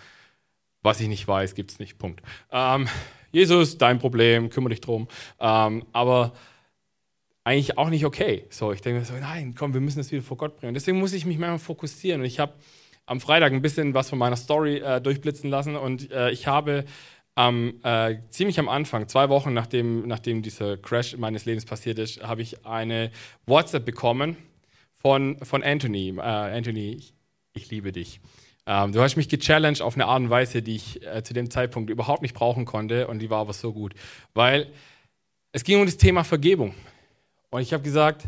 [0.81, 1.97] was ich nicht weiß, gibt es nicht.
[1.97, 2.21] Punkt.
[2.51, 2.87] Ähm,
[3.33, 5.09] Jesus, dein Problem, kümmere dich drum.
[5.37, 6.31] Ähm, aber
[7.43, 8.45] eigentlich auch nicht okay.
[8.49, 10.73] So, ich denke mir so, nein, komm, wir müssen das wieder vor Gott bringen.
[10.73, 12.21] Deswegen muss ich mich manchmal fokussieren.
[12.21, 12.53] Und ich habe
[13.09, 16.85] am Freitag ein bisschen was von meiner Story äh, durchblitzen lassen und äh, ich habe
[17.35, 22.21] ähm, äh, ziemlich am Anfang, zwei Wochen nachdem, nachdem dieser Crash meines Lebens passiert ist,
[22.21, 23.11] habe ich eine
[23.45, 24.37] WhatsApp bekommen
[24.93, 26.09] von, von Anthony.
[26.17, 27.13] Äh, Anthony, ich,
[27.53, 28.19] ich, liebe dich.
[28.67, 31.49] Ähm, du hast mich gechallenged auf eine Art und Weise, die ich äh, zu dem
[31.49, 33.95] Zeitpunkt überhaupt nicht brauchen konnte und die war aber so gut,
[34.33, 34.67] weil
[35.51, 36.75] es ging um das Thema Vergebung.
[37.49, 38.27] Und ich habe gesagt,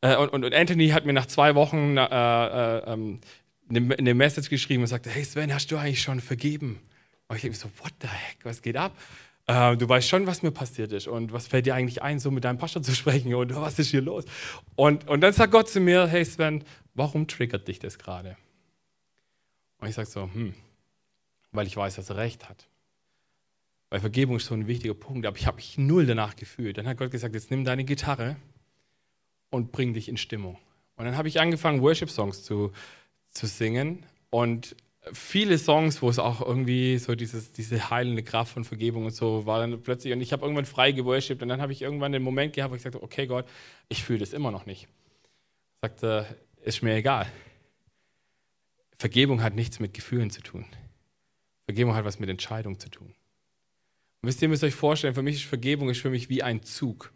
[0.00, 3.20] äh, und, und, Anthony hat mir nach zwei Wochen äh, äh, ähm,
[3.68, 6.80] eine, eine, Message geschrieben und sagte, hey Sven, hast du eigentlich schon vergeben?
[7.28, 8.96] Und ich denke so, what the heck, was geht ab?
[9.46, 12.30] Äh, du weißt schon, was mir passiert ist und was fällt dir eigentlich ein, so
[12.30, 14.24] mit deinem Pastor zu sprechen und was ist hier los?
[14.76, 18.36] Und, und dann sagt Gott zu mir, hey Sven, warum triggert dich das gerade?
[19.78, 20.54] Und ich sage so, hm,
[21.52, 22.68] weil ich weiß, dass er recht hat.
[23.90, 26.76] Weil Vergebung ist so ein wichtiger Punkt, aber ich habe mich null danach gefühlt.
[26.76, 28.36] Dann hat Gott gesagt, jetzt nimm deine Gitarre
[29.50, 30.58] und bring dich in Stimmung.
[30.96, 32.72] Und dann habe ich angefangen, Worship-Songs zu,
[33.38, 34.76] zu singen und
[35.12, 39.46] viele Songs, wo es auch irgendwie so dieses, diese heilende Kraft von Vergebung und so
[39.46, 42.22] war dann plötzlich und ich habe irgendwann frei geworshipped und dann habe ich irgendwann den
[42.22, 43.46] Moment gehabt, wo ich sagte, okay Gott,
[43.88, 44.88] ich fühle das immer noch nicht.
[45.80, 46.26] Sagte,
[46.62, 47.26] ist mir egal.
[48.98, 50.66] Vergebung hat nichts mit Gefühlen zu tun.
[51.66, 53.14] Vergebung hat was mit Entscheidung zu tun.
[54.20, 56.64] Und wisst ihr müsst euch vorstellen, für mich ist Vergebung ist für mich wie ein
[56.64, 57.12] Zug.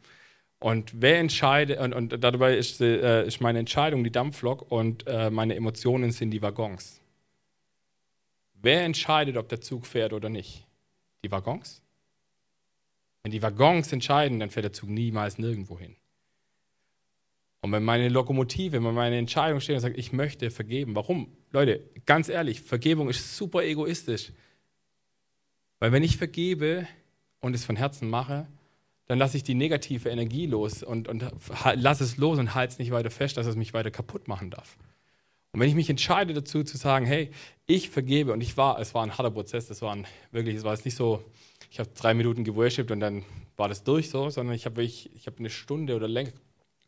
[0.62, 5.28] Und wer entscheidet, und, und dabei ist, äh, ist, meine Entscheidung die Dampflok und äh,
[5.28, 7.00] meine Emotionen sind die Waggons.
[8.54, 10.64] Wer entscheidet, ob der Zug fährt oder nicht?
[11.24, 11.82] Die Waggons?
[13.24, 15.96] Wenn die Waggons entscheiden, dann fährt der Zug niemals nirgendwo hin.
[17.62, 21.26] Und wenn meine Lokomotive, wenn meine Entscheidung steht und sagt, ich möchte vergeben, warum?
[21.50, 24.30] Leute, ganz ehrlich, Vergebung ist super egoistisch.
[25.80, 26.86] Weil wenn ich vergebe
[27.40, 28.46] und es von Herzen mache,
[29.06, 31.24] dann lasse ich die negative Energie los und, und
[31.74, 34.50] lasse es los und halte es nicht weiter fest, dass es mich weiter kaputt machen
[34.50, 34.76] darf.
[35.52, 37.30] Und wenn ich mich entscheide dazu zu sagen, hey,
[37.66, 40.64] ich vergebe, und ich war, es war ein harter Prozess, das war ein, wirklich, es
[40.64, 41.22] war jetzt nicht so,
[41.70, 43.24] ich habe drei Minuten geworshipped und dann
[43.56, 46.32] war das durch so, sondern ich habe ich, ich hab eine Stunde oder länger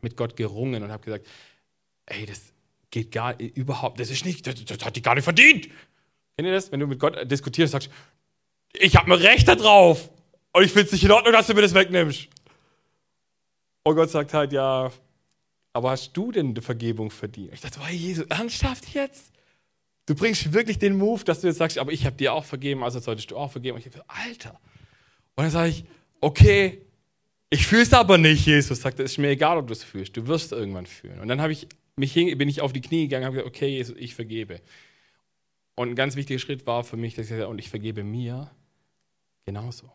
[0.00, 1.26] mit Gott gerungen und habe gesagt,
[2.06, 2.52] ey, das
[2.90, 5.68] geht gar überhaupt, das ist nicht, das, das hat die gar nicht verdient.
[6.36, 6.72] Kennt ihr das?
[6.72, 7.90] Wenn du mit Gott diskutierst, sagst,
[8.72, 10.10] ich habe ein Recht darauf
[10.54, 12.28] und ich finde es nicht in Ordnung, dass du mir das wegnimmst.
[13.82, 14.90] Und Gott sagt halt, ja,
[15.72, 17.52] aber hast du denn die Vergebung verdient?
[17.52, 19.32] Ich dachte, hey, Jesus, ernsthaft jetzt?
[20.06, 22.84] Du bringst wirklich den Move, dass du jetzt sagst, aber ich habe dir auch vergeben,
[22.84, 23.74] also solltest du auch vergeben.
[23.76, 24.60] Und ich dachte, Alter.
[25.34, 25.84] Und dann sage ich,
[26.20, 26.82] okay,
[27.50, 28.80] ich fühle es aber nicht, Jesus.
[28.80, 30.16] Sagt, es ist mir egal, ob du es fühlst.
[30.16, 31.18] Du wirst es irgendwann fühlen.
[31.18, 33.68] Und dann ich mich hin, bin ich auf die Knie gegangen und habe gesagt, okay,
[33.68, 34.60] Jesus, ich vergebe.
[35.74, 38.52] Und ein ganz wichtiger Schritt war für mich, dass ich gesagt und ich vergebe mir
[39.46, 39.90] genauso.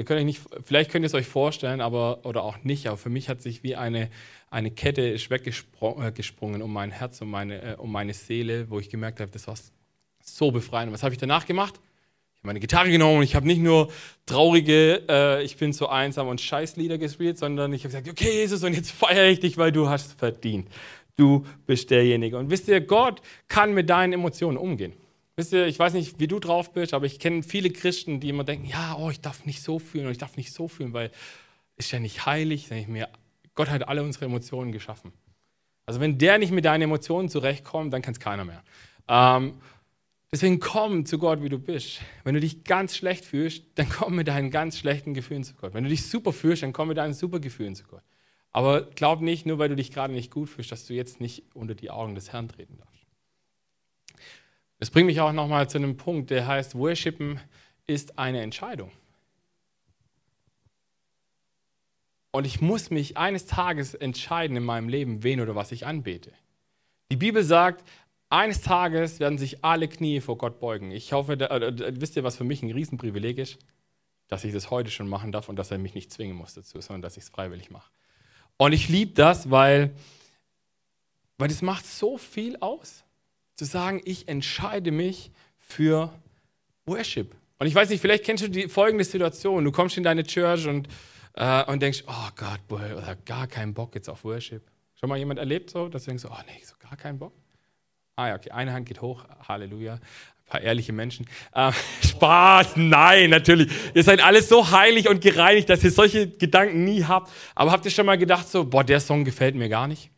[0.00, 2.96] Ihr könnt euch nicht, vielleicht könnt ihr es euch vorstellen, aber oder auch nicht, aber
[2.96, 4.08] für mich hat sich wie eine,
[4.48, 8.88] eine Kette weggesprungen äh, um mein Herz, um meine, äh, um meine Seele, wo ich
[8.88, 9.56] gemerkt habe, das war
[10.22, 10.90] so befreiend.
[10.94, 11.74] Was habe ich danach gemacht?
[11.76, 13.92] Ich habe meine Gitarre genommen und ich habe nicht nur
[14.24, 18.64] traurige, äh, ich bin so einsam und Scheißlieder gespielt, sondern ich habe gesagt, okay Jesus,
[18.64, 20.66] und jetzt feiere ich dich, weil du hast verdient.
[21.16, 22.38] Du bist derjenige.
[22.38, 24.94] Und wisst ihr, Gott kann mit deinen Emotionen umgehen.
[25.40, 28.28] Wisst ihr, ich weiß nicht, wie du drauf bist, aber ich kenne viele Christen, die
[28.28, 30.92] immer denken, ja, oh, ich darf nicht so fühlen und ich darf nicht so fühlen,
[30.92, 31.10] weil
[31.78, 32.68] ist ja nicht heilig.
[32.68, 33.08] Denke ich mir,
[33.54, 35.12] Gott hat alle unsere Emotionen geschaffen.
[35.86, 38.62] Also wenn der nicht mit deinen Emotionen zurechtkommt, dann kann es keiner mehr.
[39.08, 39.54] Ähm,
[40.30, 42.02] deswegen komm zu Gott, wie du bist.
[42.22, 45.72] Wenn du dich ganz schlecht fühlst, dann komm mit deinen ganz schlechten Gefühlen zu Gott.
[45.72, 48.02] Wenn du dich super fühlst, dann komm mit deinen super Gefühlen zu Gott.
[48.50, 51.44] Aber glaub nicht, nur weil du dich gerade nicht gut fühlst, dass du jetzt nicht
[51.54, 52.89] unter die Augen des Herrn treten darfst.
[54.80, 57.38] Das bringt mich auch nochmal zu einem Punkt, der heißt, Worshipen
[57.86, 58.90] ist eine Entscheidung.
[62.32, 66.32] Und ich muss mich eines Tages entscheiden in meinem Leben, wen oder was ich anbete.
[67.10, 67.86] Die Bibel sagt,
[68.30, 70.92] eines Tages werden sich alle Knie vor Gott beugen.
[70.92, 73.58] Ich hoffe, da, äh, wisst ihr, was für mich ein Riesenprivileg ist?
[74.28, 76.80] Dass ich das heute schon machen darf und dass er mich nicht zwingen muss dazu,
[76.80, 77.90] sondern dass ich es freiwillig mache.
[78.56, 79.94] Und ich liebe das, weil,
[81.36, 83.04] weil das macht so viel aus
[83.60, 86.14] zu sagen, ich entscheide mich für
[86.86, 87.36] Worship.
[87.58, 89.66] Und ich weiß nicht, vielleicht kennst du die folgende Situation.
[89.66, 90.88] Du kommst in deine Church und,
[91.34, 92.80] äh, und denkst, oh Gott, boy,
[93.26, 94.62] gar keinen Bock jetzt auf Worship.
[94.98, 97.34] Schon mal jemand erlebt so, dass du denkst, oh nee, so gar keinen Bock?
[98.16, 99.96] Ah ja, okay, eine Hand geht hoch, Halleluja.
[99.96, 100.00] Ein
[100.46, 101.26] paar ehrliche Menschen.
[101.52, 101.70] Äh,
[102.02, 103.70] Spaß, nein, natürlich.
[103.92, 107.30] Ihr seid alles so heilig und gereinigt, dass ihr solche Gedanken nie habt.
[107.54, 110.10] Aber habt ihr schon mal gedacht, so, boah, der Song gefällt mir gar nicht?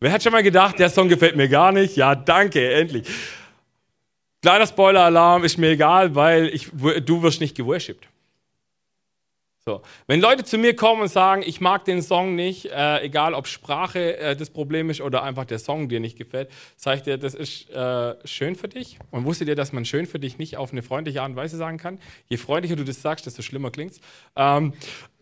[0.00, 1.96] Wer hat schon mal gedacht, der Song gefällt mir gar nicht?
[1.96, 3.06] Ja, danke, endlich.
[4.42, 8.08] Kleiner Spoiler-Alarm, ist mir egal, weil ich, du wirst nicht geworshipped.
[9.64, 9.82] So.
[10.06, 13.48] Wenn Leute zu mir kommen und sagen, ich mag den Song nicht, äh, egal ob
[13.48, 17.18] Sprache äh, das Problem ist oder einfach der Song dir nicht gefällt, sage ich dir,
[17.18, 18.98] das ist äh, schön für dich.
[19.10, 21.56] Und wusstet ihr, dass man schön für dich nicht auf eine freundliche Art und Weise
[21.56, 21.98] sagen kann?
[22.28, 24.00] Je freundlicher du das sagst, desto schlimmer klingt's.
[24.36, 24.72] Ähm,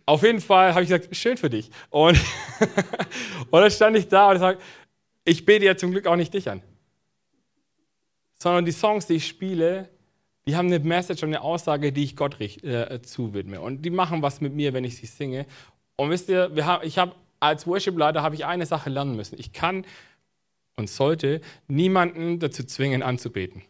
[0.06, 1.70] auf jeden Fall habe ich gesagt, schön für dich.
[1.90, 2.18] Und,
[3.50, 4.58] und dann stand ich da und sage,
[5.24, 6.62] ich bete ja zum Glück auch nicht dich an.
[8.38, 9.88] Sondern die Songs, die ich spiele,
[10.46, 13.60] die haben eine Message und eine Aussage, die ich Gott äh, zuwidme.
[13.60, 15.44] Und die machen was mit mir, wenn ich sie singe.
[15.96, 19.38] Und wisst ihr, haben, ich habe als Worship-Leiter habe ich eine Sache lernen müssen.
[19.38, 19.84] Ich kann
[20.76, 23.62] und sollte niemanden dazu zwingen, anzubeten.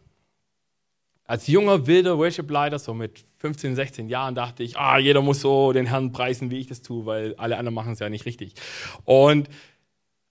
[1.27, 5.73] Als junger, wilder Worship-Leiter, so mit 15, 16 Jahren, dachte ich, ah, jeder muss so
[5.73, 8.53] den Herrn preisen, wie ich das tue, weil alle anderen machen es ja nicht richtig.
[9.03, 9.49] Und,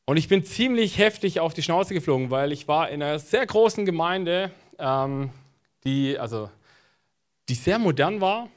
[0.06, 3.44] und ich bin ziemlich heftig auf die Schnauze geflogen, weil ich war in einer sehr
[3.44, 5.28] großen Gemeinde, ähm,
[5.84, 6.48] die, also,
[7.50, 8.48] die sehr modern war,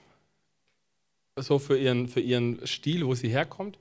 [1.36, 3.78] so für ihren, für ihren Stil, wo sie herkommt.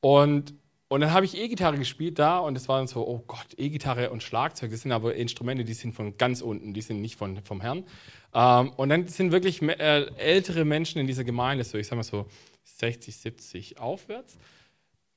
[0.00, 0.52] Und
[0.88, 4.10] und dann habe ich E-Gitarre gespielt da und es war dann so, oh Gott, E-Gitarre
[4.10, 7.42] und Schlagzeug, das sind aber Instrumente, die sind von ganz unten, die sind nicht von,
[7.42, 7.84] vom Herrn.
[8.32, 12.04] Ähm, und dann sind wirklich äh, ältere Menschen in dieser Gemeinde, so ich sag mal
[12.04, 12.26] so
[12.64, 14.38] 60, 70 aufwärts,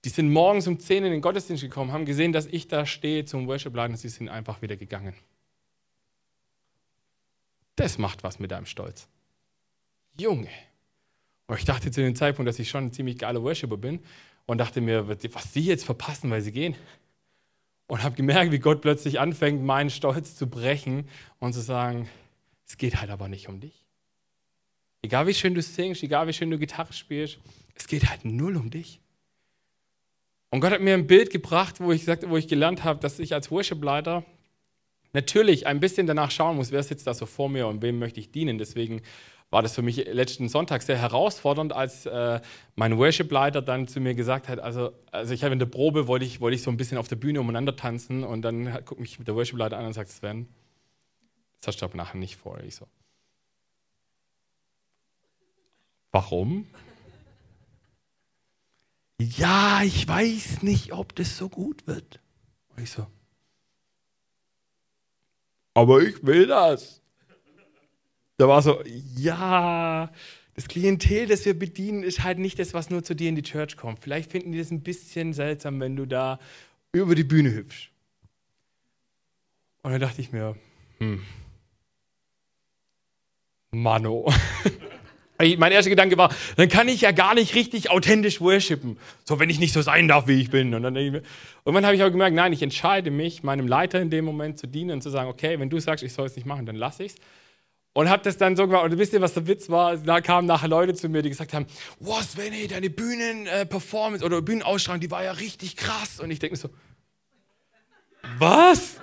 [0.06, 3.26] die sind morgens um 10 in den Gottesdienst gekommen, haben gesehen, dass ich da stehe
[3.26, 5.14] zum Worship-Laden und sie sind einfach wieder gegangen.
[7.76, 9.08] Das macht was mit deinem Stolz.
[10.18, 10.50] Junge.
[11.48, 14.00] Und ich dachte zu dem Zeitpunkt, dass ich schon ein ziemlich geiler Worshipper bin
[14.50, 16.76] und dachte mir, was sie jetzt verpassen, weil sie gehen.
[17.86, 21.08] Und habe gemerkt, wie Gott plötzlich anfängt, meinen Stolz zu brechen
[21.38, 22.10] und zu sagen,
[22.66, 23.86] es geht halt aber nicht um dich.
[25.04, 27.38] Egal wie schön du singst, egal wie schön du Gitarre spielst,
[27.76, 29.00] es geht halt null um dich.
[30.50, 33.20] Und Gott hat mir ein Bild gebracht, wo ich, sagte, wo ich gelernt habe, dass
[33.20, 34.26] ich als Worship-Leiter
[35.14, 38.20] natürlich ein bisschen danach schauen muss, wer sitzt da so vor mir und wem möchte
[38.20, 38.58] ich dienen.
[38.58, 39.04] Deswegen
[39.50, 42.40] war das für mich letzten Sonntag sehr herausfordernd, als äh,
[42.76, 46.26] mein Worship-Leiter dann zu mir gesagt hat, also, also ich habe in der Probe, wollte
[46.26, 49.18] ich, wollte ich so ein bisschen auf der Bühne umeinander tanzen und dann guckt mich
[49.18, 50.48] der Worship-Leiter an und sagt, Sven,
[51.60, 52.60] das hast du aber nachher nicht vor.
[52.64, 52.88] Ich so,
[56.12, 56.68] warum?
[59.20, 62.20] ja, ich weiß nicht, ob das so gut wird.
[62.70, 63.08] Und ich so,
[65.74, 66.99] aber ich will das.
[68.40, 68.82] Da war so,
[69.18, 70.10] ja,
[70.56, 73.44] das Klientel, das wir bedienen, ist halt nicht das, was nur zu dir in die
[73.44, 74.00] Church kommt.
[74.02, 76.40] Vielleicht finden die das ein bisschen seltsam, wenn du da
[76.94, 77.90] über die Bühne hüpfst.
[79.82, 80.56] Und dann dachte ich mir,
[81.00, 81.22] hm,
[83.72, 84.32] Mano.
[85.58, 88.98] mein erster Gedanke war, dann kann ich ja gar nicht richtig authentisch worshipen.
[89.26, 90.74] So, wenn ich nicht so sein darf, wie ich bin.
[90.74, 94.60] Und dann, habe ich aber gemerkt, nein, ich entscheide mich, meinem Leiter in dem Moment
[94.60, 96.78] zu dienen und zu sagen, okay, wenn du sagst, ich soll es nicht machen, dann
[96.78, 97.18] lasse ich es.
[97.94, 98.86] Und habe das dann so gemacht.
[98.86, 99.98] Und wisst ihr, was der Witz war?
[99.98, 101.66] Da kamen nachher Leute zu mir, die gesagt haben,
[102.00, 106.20] wow, Sven, ey, deine Bühnenperformance oder Bühnenausstrahlung, die war ja richtig krass.
[106.20, 106.70] Und ich denke so,
[108.38, 109.00] was?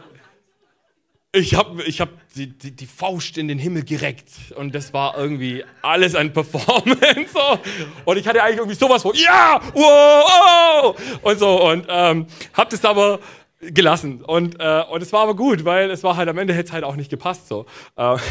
[1.36, 5.16] ich habe ich hab die, die, die, Faust in den Himmel gereckt und das war
[5.18, 6.96] irgendwie alles ein Performance.
[8.04, 11.68] Und ich hatte eigentlich irgendwie sowas von, ja, wow, oh, und so.
[11.68, 13.20] Und ähm, habe das aber
[13.60, 14.22] gelassen.
[14.22, 16.72] Und, äh, und es war aber gut, weil es war halt am Ende hätte es
[16.72, 17.48] halt auch nicht gepasst.
[17.48, 17.66] So.
[17.96, 18.16] Äh.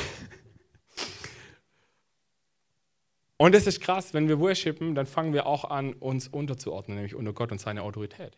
[3.38, 7.16] Und es ist krass, wenn wir worshipen, dann fangen wir auch an, uns unterzuordnen, nämlich
[7.16, 8.38] unter Gott und seine Autorität.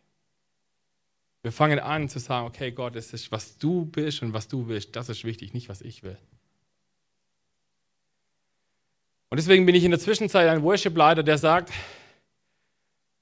[1.44, 4.68] Wir fangen an zu sagen, okay, Gott, es ist, was du bist und was du
[4.68, 6.18] willst, das ist wichtig, nicht was ich will.
[9.30, 11.72] Und deswegen bin ich in der Zwischenzeit ein Worship-Leiter, der sagt,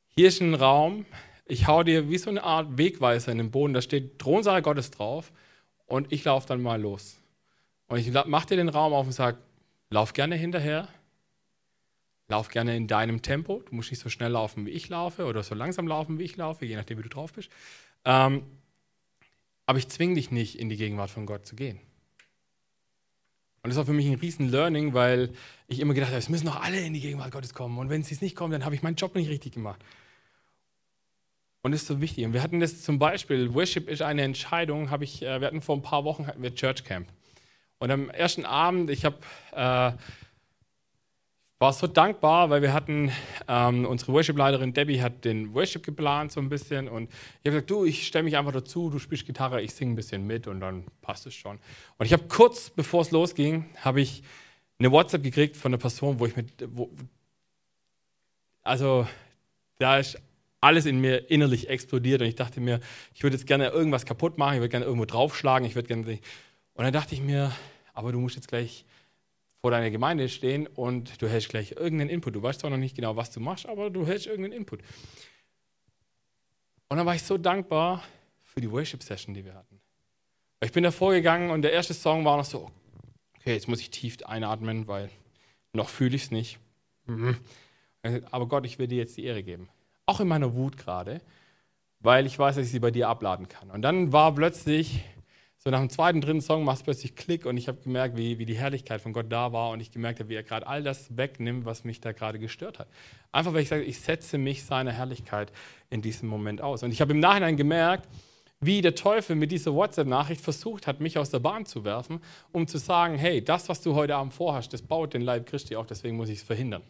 [0.10, 1.06] hier ist ein Raum,
[1.46, 4.92] ich hau dir wie so eine Art Wegweiser in den Boden, da steht Thronsaal Gottes
[4.92, 5.32] drauf
[5.88, 7.20] und ich laufe dann mal los.
[7.88, 9.38] Und ich mache dir den Raum auf und sage,
[9.90, 10.88] lauf gerne hinterher,
[12.28, 15.44] lauf gerne in deinem Tempo, du musst nicht so schnell laufen, wie ich laufe oder
[15.44, 17.50] so langsam laufen, wie ich laufe, je nachdem, wie du drauf bist.
[18.04, 18.44] Ähm,
[19.66, 21.80] aber ich zwinge dich nicht, in die Gegenwart von Gott zu gehen.
[23.64, 25.34] Und das war für mich ein riesen Learning, weil
[25.68, 27.80] ich immer gedacht habe, es müssen doch alle in die Gegenwart Gottes kommen.
[27.80, 29.84] Und wenn sie es nicht kommen, dann habe ich meinen Job nicht richtig gemacht.
[31.64, 32.26] Und das ist so wichtig.
[32.26, 35.62] Und wir hatten das zum Beispiel, Worship ist eine Entscheidung, habe ich, äh, wir hatten
[35.62, 37.08] vor ein paar Wochen hatten wir Church Camp.
[37.80, 39.18] Und am ersten Abend, ich habe
[39.52, 39.92] äh,
[41.58, 43.12] war so dankbar, weil wir hatten,
[43.48, 47.70] ähm, unsere Worship-Leiterin Debbie hat den Worship geplant so ein bisschen und ich habe gesagt,
[47.70, 50.60] du, ich stelle mich einfach dazu, du spielst Gitarre, ich singe ein bisschen mit und
[50.60, 51.58] dann passt es schon.
[51.98, 54.22] Und ich habe kurz, bevor es losging, habe ich
[54.80, 56.90] eine WhatsApp gekriegt von einer Person, wo ich mit, wo,
[58.64, 59.08] also
[59.80, 60.20] da ist
[60.60, 62.82] alles in mir innerlich explodiert und ich dachte mir,
[63.14, 66.20] ich würde jetzt gerne irgendwas kaputt machen, ich würde gerne irgendwo draufschlagen, ich würde gerne,
[66.74, 67.54] und dann dachte ich mir,
[67.94, 68.84] aber du musst jetzt gleich
[69.66, 72.36] vor deiner Gemeinde stehen und du hältst gleich irgendeinen Input.
[72.36, 74.80] Du weißt zwar noch nicht genau, was du machst, aber du hältst irgendeinen Input.
[76.88, 78.04] Und dann war ich so dankbar
[78.44, 79.82] für die Worship-Session, die wir hatten.
[80.62, 82.70] Ich bin da vorgegangen und der erste Song war noch so,
[83.40, 85.10] okay, jetzt muss ich tief einatmen, weil
[85.74, 86.60] noch fühle ich es nicht.
[87.08, 87.36] Mhm.
[88.30, 89.68] Aber Gott, ich will dir jetzt die Ehre geben.
[90.06, 91.22] Auch in meiner Wut gerade,
[92.02, 93.72] weil ich weiß, dass ich sie bei dir abladen kann.
[93.72, 95.04] Und dann war plötzlich
[95.66, 98.38] so nach dem zweiten, dritten Song macht es plötzlich Klick und ich habe gemerkt, wie,
[98.38, 100.84] wie die Herrlichkeit von Gott da war und ich gemerkt habe, wie er gerade all
[100.84, 102.88] das wegnimmt, was mich da gerade gestört hat.
[103.32, 105.52] Einfach weil ich sage, ich setze mich seiner Herrlichkeit
[105.90, 106.84] in diesem Moment aus.
[106.84, 108.08] Und ich habe im Nachhinein gemerkt,
[108.60, 112.68] wie der Teufel mit dieser WhatsApp-Nachricht versucht hat, mich aus der Bahn zu werfen, um
[112.68, 115.88] zu sagen, hey, das, was du heute Abend vorhast, das baut den Leib Christi auf,
[115.88, 116.84] deswegen muss ich es verhindern.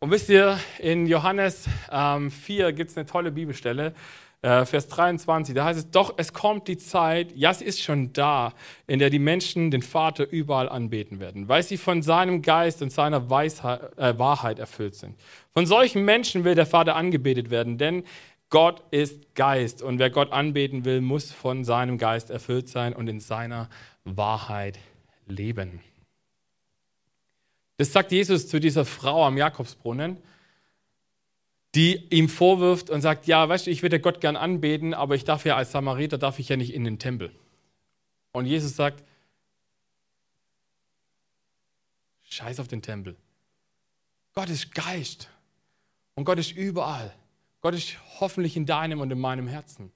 [0.00, 3.94] Und wisst ihr, in Johannes ähm, 4 gibt es eine tolle Bibelstelle,
[4.42, 8.52] Vers 23, da heißt es, doch es kommt die Zeit, ja, es ist schon da,
[8.86, 12.92] in der die Menschen den Vater überall anbeten werden, weil sie von seinem Geist und
[12.92, 15.16] seiner Weisheit, äh, Wahrheit erfüllt sind.
[15.52, 18.04] Von solchen Menschen will der Vater angebetet werden, denn
[18.48, 23.08] Gott ist Geist und wer Gott anbeten will, muss von seinem Geist erfüllt sein und
[23.08, 23.68] in seiner
[24.04, 24.78] Wahrheit
[25.26, 25.80] leben.
[27.78, 30.18] Das sagt Jesus zu dieser Frau am Jakobsbrunnen
[31.76, 35.24] die ihm vorwirft und sagt, ja, weißt du, ich würde Gott gern anbeten, aber ich
[35.24, 37.30] darf ja als Samariter, darf ich ja nicht in den Tempel.
[38.32, 39.04] Und Jesus sagt,
[42.22, 43.14] scheiß auf den Tempel.
[44.32, 45.28] Gott ist Geist
[46.14, 47.14] und Gott ist überall.
[47.60, 49.92] Gott ist hoffentlich in deinem und in meinem Herzen.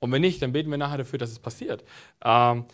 [0.00, 1.82] Und wenn nicht, dann beten wir nachher dafür, dass es passiert.
[2.22, 2.66] Ähm,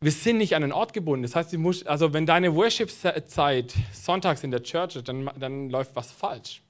[0.00, 1.22] wir sind nicht an einen Ort gebunden.
[1.22, 5.96] Das heißt, musst, also wenn deine Worship-Zeit sonntags in der Church ist, dann, dann läuft
[5.96, 6.60] was falsch.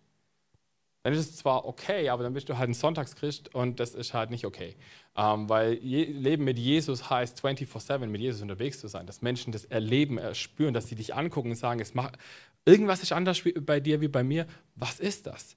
[1.02, 4.14] Dann ist es zwar okay, aber dann bist du halt ein Sonntagschrist und das ist
[4.14, 4.76] halt nicht okay.
[5.16, 9.52] Ähm, weil je, Leben mit Jesus heißt 24-7 mit Jesus unterwegs zu sein, dass Menschen
[9.52, 12.18] das erleben, erspüren, dass sie dich angucken und sagen, es macht,
[12.64, 14.46] irgendwas ist anders bei dir wie bei mir.
[14.76, 15.56] Was ist das?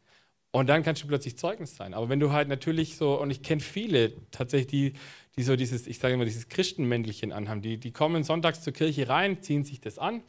[0.52, 1.94] Und dann kannst du plötzlich Zeugnis sein.
[1.94, 4.94] Aber wenn du halt natürlich so, und ich kenne viele tatsächlich, die,
[5.38, 9.10] die so dieses, ich sage immer, dieses Christenmäntelchen anhaben, die, die kommen sonntags zur Kirche
[9.10, 10.24] rein, ziehen sich das an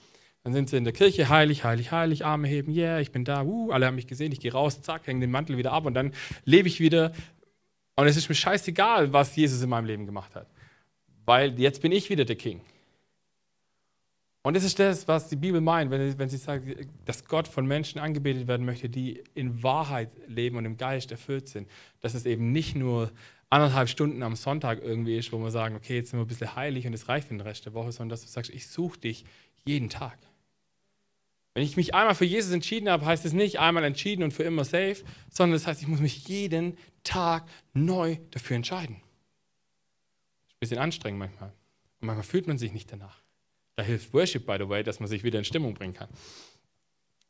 [0.47, 3.43] dann sind sie in der Kirche, heilig, heilig, heilig, Arme heben, yeah, ich bin da,
[3.43, 5.95] uh, alle haben mich gesehen, ich gehe raus, zack, hänge den Mantel wieder ab und
[5.95, 6.13] dann
[6.45, 7.11] lebe ich wieder.
[7.97, 10.47] Und es ist mir scheißegal, was Jesus in meinem Leben gemacht hat.
[11.25, 12.61] Weil jetzt bin ich wieder der King.
[14.43, 16.65] Und das ist das, was die Bibel meint, wenn, wenn sie sagt,
[17.05, 21.49] dass Gott von Menschen angebetet werden möchte, die in Wahrheit leben und im Geist erfüllt
[21.49, 21.69] sind.
[22.01, 23.11] Dass es eben nicht nur
[23.51, 26.55] anderthalb Stunden am Sonntag irgendwie ist, wo wir sagen, okay, jetzt sind wir ein bisschen
[26.55, 29.01] heilig und es reicht für den Rest der Woche, sondern dass du sagst, ich suche
[29.01, 29.25] dich
[29.65, 30.17] jeden Tag.
[31.57, 34.43] Wenn ich mich einmal für Jesus entschieden habe, heißt es nicht einmal entschieden und für
[34.43, 34.99] immer safe,
[35.31, 38.97] sondern das heißt, ich muss mich jeden Tag neu dafür entscheiden.
[38.97, 41.49] Das ist ein bisschen anstrengend manchmal.
[42.03, 43.23] Und manchmal fühlt man sich nicht danach.
[43.75, 46.11] Da hilft Worship, by the way, dass man sich wieder in Stimmung bringen kann.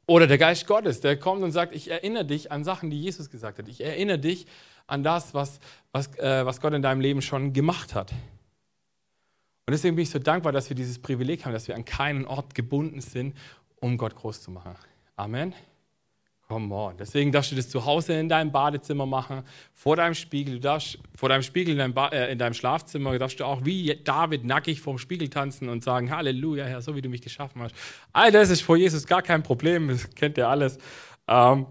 [0.09, 3.31] Oder der Geist Gottes, der kommt und sagt, ich erinnere dich an Sachen, die Jesus
[3.31, 3.69] gesagt hat.
[3.69, 4.49] Ich erinnere dich
[4.89, 5.61] an das, was,
[5.93, 8.11] was, äh, was Gott in deinem Leben schon gemacht hat.
[8.11, 12.25] Und deswegen bin ich so dankbar, dass wir dieses Privileg haben, dass wir an keinen
[12.25, 13.37] Ort gebunden sind
[13.81, 14.75] um Gott groß zu machen.
[15.17, 15.55] Amen.
[16.49, 16.97] Come on.
[16.97, 19.43] Deswegen darfst du das zu Hause in deinem Badezimmer machen,
[19.75, 20.55] vor deinem Spiegel.
[20.55, 23.97] Du darfst vor deinem Spiegel in deinem, äh, in deinem Schlafzimmer, darfst du auch wie
[24.05, 27.75] David nackig vorm Spiegel tanzen und sagen, Halleluja, Herr, so wie du mich geschaffen hast.
[28.13, 30.79] All das ist vor Jesus gar kein Problem, das kennt ihr alles.
[31.27, 31.67] Ähm,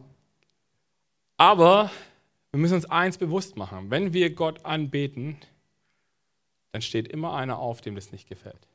[1.38, 1.89] aber
[2.51, 3.91] wir müssen uns eins bewusst machen.
[3.91, 5.38] Wenn wir Gott anbeten,
[6.74, 8.68] dann steht immer einer auf, dem das nicht gefällt.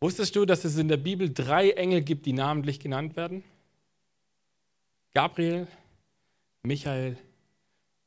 [0.00, 3.42] Wusstest du, dass es in der Bibel drei Engel gibt, die namentlich genannt werden?
[5.12, 5.66] Gabriel,
[6.62, 7.18] Michael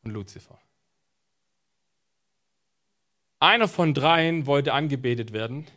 [0.03, 0.57] und Luzifer.
[3.39, 5.67] Einer von dreien wollte angebetet werden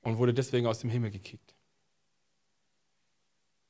[0.00, 1.54] und wurde deswegen aus dem Himmel gekickt.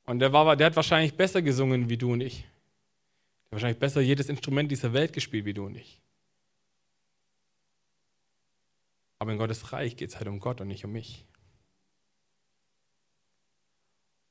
[0.05, 2.41] Und der, war, der hat wahrscheinlich besser gesungen wie du und ich.
[2.41, 5.99] Der hat wahrscheinlich besser jedes Instrument dieser Welt gespielt wie du und ich.
[9.19, 11.25] Aber in Gottes Reich geht es halt um Gott und nicht um mich.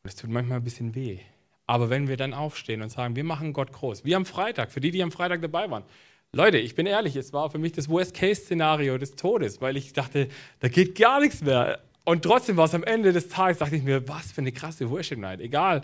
[0.02, 1.18] Es tut manchmal ein bisschen weh.
[1.66, 4.80] Aber wenn wir dann aufstehen und sagen, wir machen Gott groß, wie am Freitag, für
[4.80, 5.84] die, die am Freitag dabei waren.
[6.32, 10.28] Leute, ich bin ehrlich, es war für mich das Worst-Case-Szenario des Todes, weil ich dachte,
[10.60, 11.80] da geht gar nichts mehr.
[12.04, 14.90] Und trotzdem war es am Ende des Tages, dachte ich mir, was für eine krasse
[14.90, 15.40] Worship-Night.
[15.40, 15.82] Egal,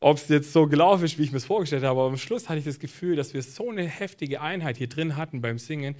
[0.00, 2.48] ob es jetzt so gelaufen ist, wie ich mir es vorgestellt habe, aber am Schluss
[2.48, 5.96] hatte ich das Gefühl, dass wir so eine heftige Einheit hier drin hatten beim Singen,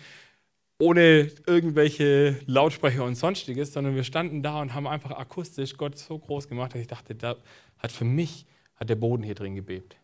[0.79, 6.19] ohne irgendwelche Lautsprecher und sonstiges, sondern wir standen da und haben einfach akustisch Gott so
[6.19, 7.37] groß gemacht, dass ich dachte, da
[7.79, 9.97] hat für mich hat der Boden hier drin gebebt.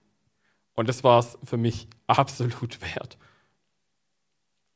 [0.75, 3.17] Und das war es für mich absolut wert.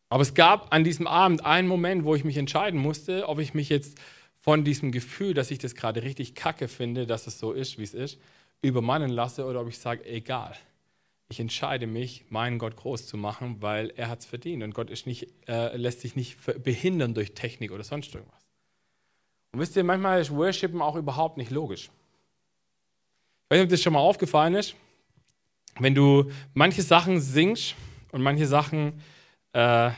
[0.08, 3.52] Aber es gab an diesem Abend einen Moment, wo ich mich entscheiden musste, ob ich
[3.52, 3.98] mich jetzt
[4.40, 7.82] von diesem Gefühl, dass ich das gerade richtig kacke finde, dass es so ist, wie
[7.82, 8.18] es ist,
[8.62, 10.56] übermannen lasse oder ob ich sage, egal
[11.28, 14.62] ich entscheide mich, meinen Gott groß zu machen, weil er hat es verdient.
[14.62, 18.46] Und Gott nicht, äh, lässt sich nicht behindern durch Technik oder sonst irgendwas.
[19.52, 21.90] Und wisst ihr, manchmal ist Worshipen auch überhaupt nicht logisch.
[23.44, 24.74] Ich weiß nicht, ob das schon mal aufgefallen ist.
[25.78, 27.74] Wenn du manche Sachen singst
[28.10, 29.02] und manche Sachen
[29.52, 29.90] äh,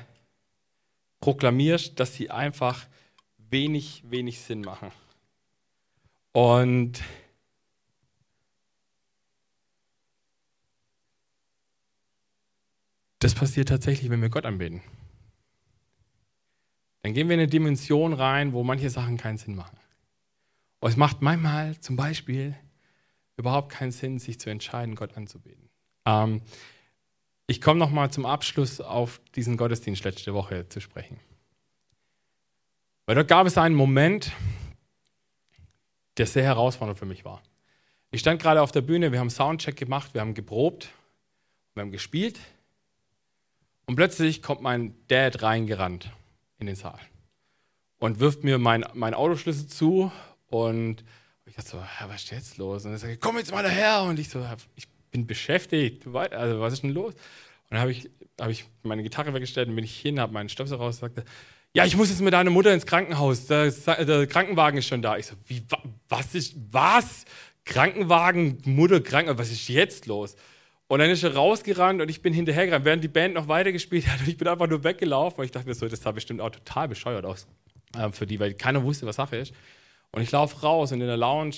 [1.20, 2.87] proklamierst, dass sie einfach
[3.51, 4.91] wenig, wenig Sinn machen.
[6.33, 7.03] Und
[13.21, 14.83] Das passiert tatsächlich, wenn wir Gott anbeten.
[17.03, 19.79] Dann gehen wir in eine Dimension rein, wo manche Sachen keinen Sinn machen.
[20.81, 22.57] Und es macht manchmal zum Beispiel
[23.37, 25.68] überhaupt keinen Sinn, sich zu entscheiden, Gott anzubeten.
[26.07, 26.41] Ähm,
[27.47, 31.21] ich komme nochmal zum Abschluss auf diesen Gottesdienst letzte Woche zu sprechen.
[33.05, 34.33] Weil dort gab es einen Moment,
[36.16, 37.43] der sehr herausfordernd für mich war.
[38.12, 40.91] Ich stand gerade auf der Bühne, wir haben Soundcheck gemacht, wir haben geprobt,
[41.75, 42.39] wir haben gespielt
[43.91, 46.12] und plötzlich kommt mein Dad reingerannt
[46.61, 47.01] in den Saal
[47.99, 50.12] und wirft mir mein, mein Autoschlüssel zu
[50.47, 51.03] und
[51.45, 52.84] ich dachte so, was ist jetzt los?
[52.84, 54.03] Und er sagt, komm jetzt mal daher.
[54.03, 57.14] Und ich so, ich bin beschäftigt, also was ist denn los?
[57.14, 58.09] Und dann habe ich,
[58.41, 61.24] hab ich meine Gitarre weggestellt und bin ich hin, habe meinen Stöpsel raus und sagte,
[61.74, 65.16] ja, ich muss jetzt mit deiner Mutter ins Krankenhaus, der, der Krankenwagen ist schon da.
[65.16, 65.64] Ich so, wie,
[66.09, 67.24] was ist, was?
[67.64, 70.36] Krankenwagen, Mutter, Krankenwagen, was ist jetzt los?
[70.91, 74.18] Und dann ist er rausgerannt und ich bin hinterhergerannt, während die Band noch weitergespielt hat.
[74.22, 76.51] Und ich bin einfach nur weggelaufen, weil ich dachte mir so, das sah bestimmt auch
[76.51, 77.47] total bescheuert aus
[77.97, 79.55] äh, für die, weil keiner wusste, was Sache ist.
[80.11, 81.55] Und ich laufe raus und in der Lounge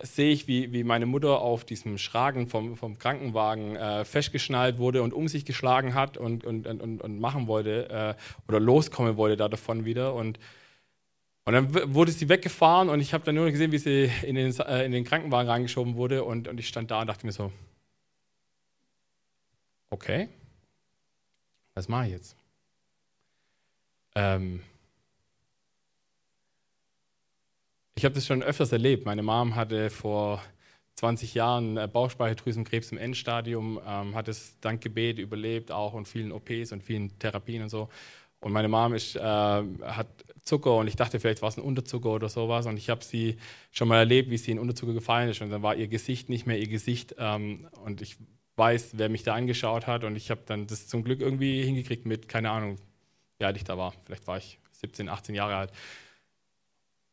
[0.00, 5.02] sehe ich, wie, wie meine Mutter auf diesem Schragen vom, vom Krankenwagen äh, festgeschnallt wurde
[5.02, 8.14] und um sich geschlagen hat und, und, und, und machen wollte äh,
[8.48, 10.14] oder loskommen wollte da davon wieder.
[10.14, 10.38] Und,
[11.44, 14.58] und dann wurde sie weggefahren und ich habe dann nur gesehen, wie sie in den,
[14.58, 17.52] äh, in den Krankenwagen reingeschoben wurde und, und ich stand da und dachte mir so,
[19.90, 20.28] okay,
[21.74, 22.36] was mache ich jetzt?
[24.14, 24.62] Ähm,
[28.00, 29.04] Ich habe das schon öfters erlebt.
[29.04, 30.42] Meine Mom hatte vor
[30.94, 36.32] 20 Jahren äh, Bauchspeicheldrüsenkrebs im Endstadium, ähm, hat es dank Gebet überlebt auch und vielen
[36.32, 37.90] OPs und vielen Therapien und so.
[38.40, 40.06] Und meine Mom ist, äh, hat
[40.44, 42.64] Zucker und ich dachte, vielleicht war es ein Unterzucker oder sowas.
[42.64, 43.36] Und ich habe sie
[43.70, 45.42] schon mal erlebt, wie sie in Unterzucker gefallen ist.
[45.42, 47.16] Und dann war ihr Gesicht nicht mehr ihr Gesicht.
[47.18, 48.16] Ähm, und ich
[48.60, 50.04] weiß, wer mich da angeschaut hat.
[50.04, 52.76] Und ich habe dann das zum Glück irgendwie hingekriegt mit, keine Ahnung,
[53.38, 53.94] wie alt ich da war.
[54.04, 55.72] Vielleicht war ich 17, 18 Jahre alt.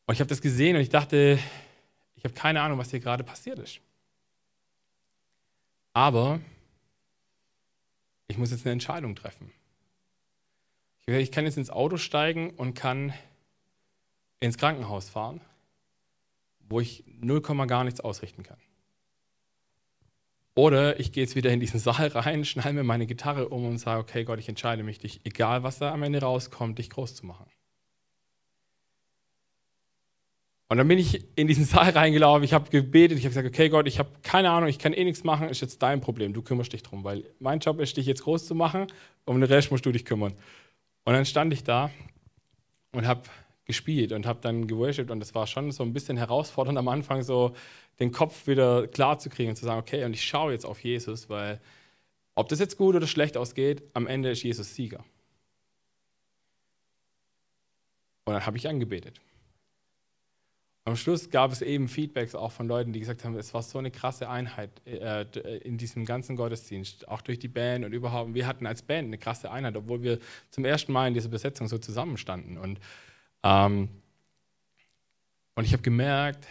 [0.05, 1.39] Und ich habe das gesehen und ich dachte,
[2.15, 3.79] ich habe keine Ahnung, was hier gerade passiert ist.
[5.93, 6.39] Aber
[8.27, 9.51] ich muss jetzt eine Entscheidung treffen.
[11.05, 13.13] Ich kann jetzt ins Auto steigen und kann
[14.41, 15.39] ins Krankenhaus fahren,
[16.59, 18.57] wo ich 0, gar nichts ausrichten kann.
[20.57, 23.77] Oder ich gehe jetzt wieder in diesen Saal rein, schnall mir meine Gitarre um und
[23.77, 27.13] sage, okay Gott, ich entscheide mich, dich, egal was da am Ende rauskommt, dich groß
[27.13, 27.45] zu machen.
[30.67, 33.69] Und dann bin ich in diesen Saal reingelaufen, ich habe gebetet, ich habe gesagt, okay
[33.69, 36.41] Gott, ich habe keine Ahnung, ich kann eh nichts machen, ist jetzt dein Problem, du
[36.41, 38.87] kümmerst dich drum, weil mein Job ist, dich jetzt groß zu machen,
[39.25, 40.33] um den Rest musst du dich kümmern.
[41.03, 41.91] Und dann stand ich da
[42.93, 43.21] und habe
[43.65, 47.21] gespielt und habe dann geworshipped und es war schon so ein bisschen herausfordernd am Anfang,
[47.21, 47.53] so
[47.99, 50.83] den Kopf wieder klar zu kriegen und zu sagen, okay, und ich schaue jetzt auf
[50.83, 51.59] Jesus, weil
[52.35, 55.03] ob das jetzt gut oder schlecht ausgeht, am Ende ist Jesus Sieger.
[58.25, 59.19] Und dann habe ich angebetet.
[60.87, 63.77] Am Schluss gab es eben Feedbacks auch von Leuten, die gesagt haben, es war so
[63.77, 65.25] eine krasse Einheit äh,
[65.57, 68.33] in diesem ganzen Gottesdienst, auch durch die Band und überhaupt.
[68.33, 70.19] Wir hatten als Band eine krasse Einheit, obwohl wir
[70.49, 72.57] zum ersten Mal in dieser Besetzung so zusammenstanden.
[72.57, 72.79] Und,
[73.43, 73.89] ähm,
[75.55, 76.47] und ich habe gemerkt,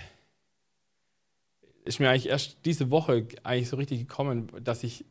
[1.86, 5.04] ist mir eigentlich erst diese Woche eigentlich so richtig gekommen, dass ich,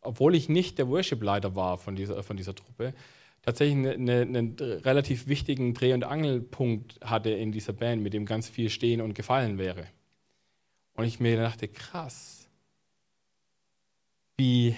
[0.00, 2.94] obwohl ich nicht der Worship-Leiter war von dieser, von dieser Truppe,
[3.42, 8.48] tatsächlich eine, einen relativ wichtigen Dreh- und Angelpunkt hatte in dieser Band, mit dem ganz
[8.48, 9.86] viel stehen und gefallen wäre.
[10.94, 12.48] Und ich mir dachte, krass,
[14.36, 14.74] wie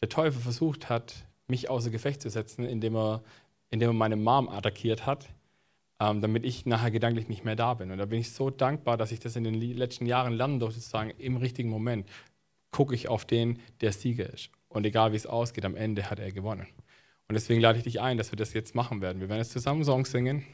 [0.00, 1.14] der Teufel versucht hat,
[1.46, 3.22] mich außer Gefecht zu setzen, indem er,
[3.70, 5.28] indem er meine Mom attackiert hat,
[6.00, 7.90] ähm, damit ich nachher gedanklich nicht mehr da bin.
[7.90, 10.80] Und da bin ich so dankbar, dass ich das in den letzten Jahren lernen durfte,
[10.80, 12.08] zu sagen, im richtigen Moment
[12.70, 14.50] gucke ich auf den, der Sieger ist.
[14.68, 16.66] Und egal wie es ausgeht, am Ende hat er gewonnen.
[17.28, 19.20] Und deswegen lade ich dich ein, dass wir das jetzt machen werden.
[19.20, 20.44] Wir werden jetzt zusammen Songs singen.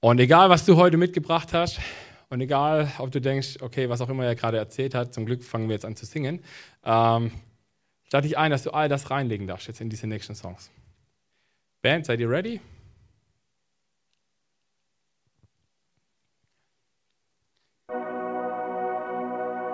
[0.00, 1.80] Und egal, was du heute mitgebracht hast,
[2.28, 5.44] und egal, ob du denkst, okay, was auch immer er gerade erzählt hat, zum Glück
[5.44, 6.42] fangen wir jetzt an zu singen,
[6.84, 7.30] ähm,
[8.10, 10.70] lade dich ein, dass du all das reinlegen darfst jetzt in diese nächsten Songs.
[11.82, 12.60] Band, seid ihr ready?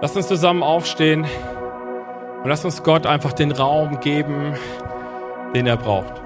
[0.03, 1.25] Lasst uns zusammen aufstehen.
[2.43, 4.57] Und lass uns Gott einfach den Raum geben,
[5.55, 6.22] den er braucht.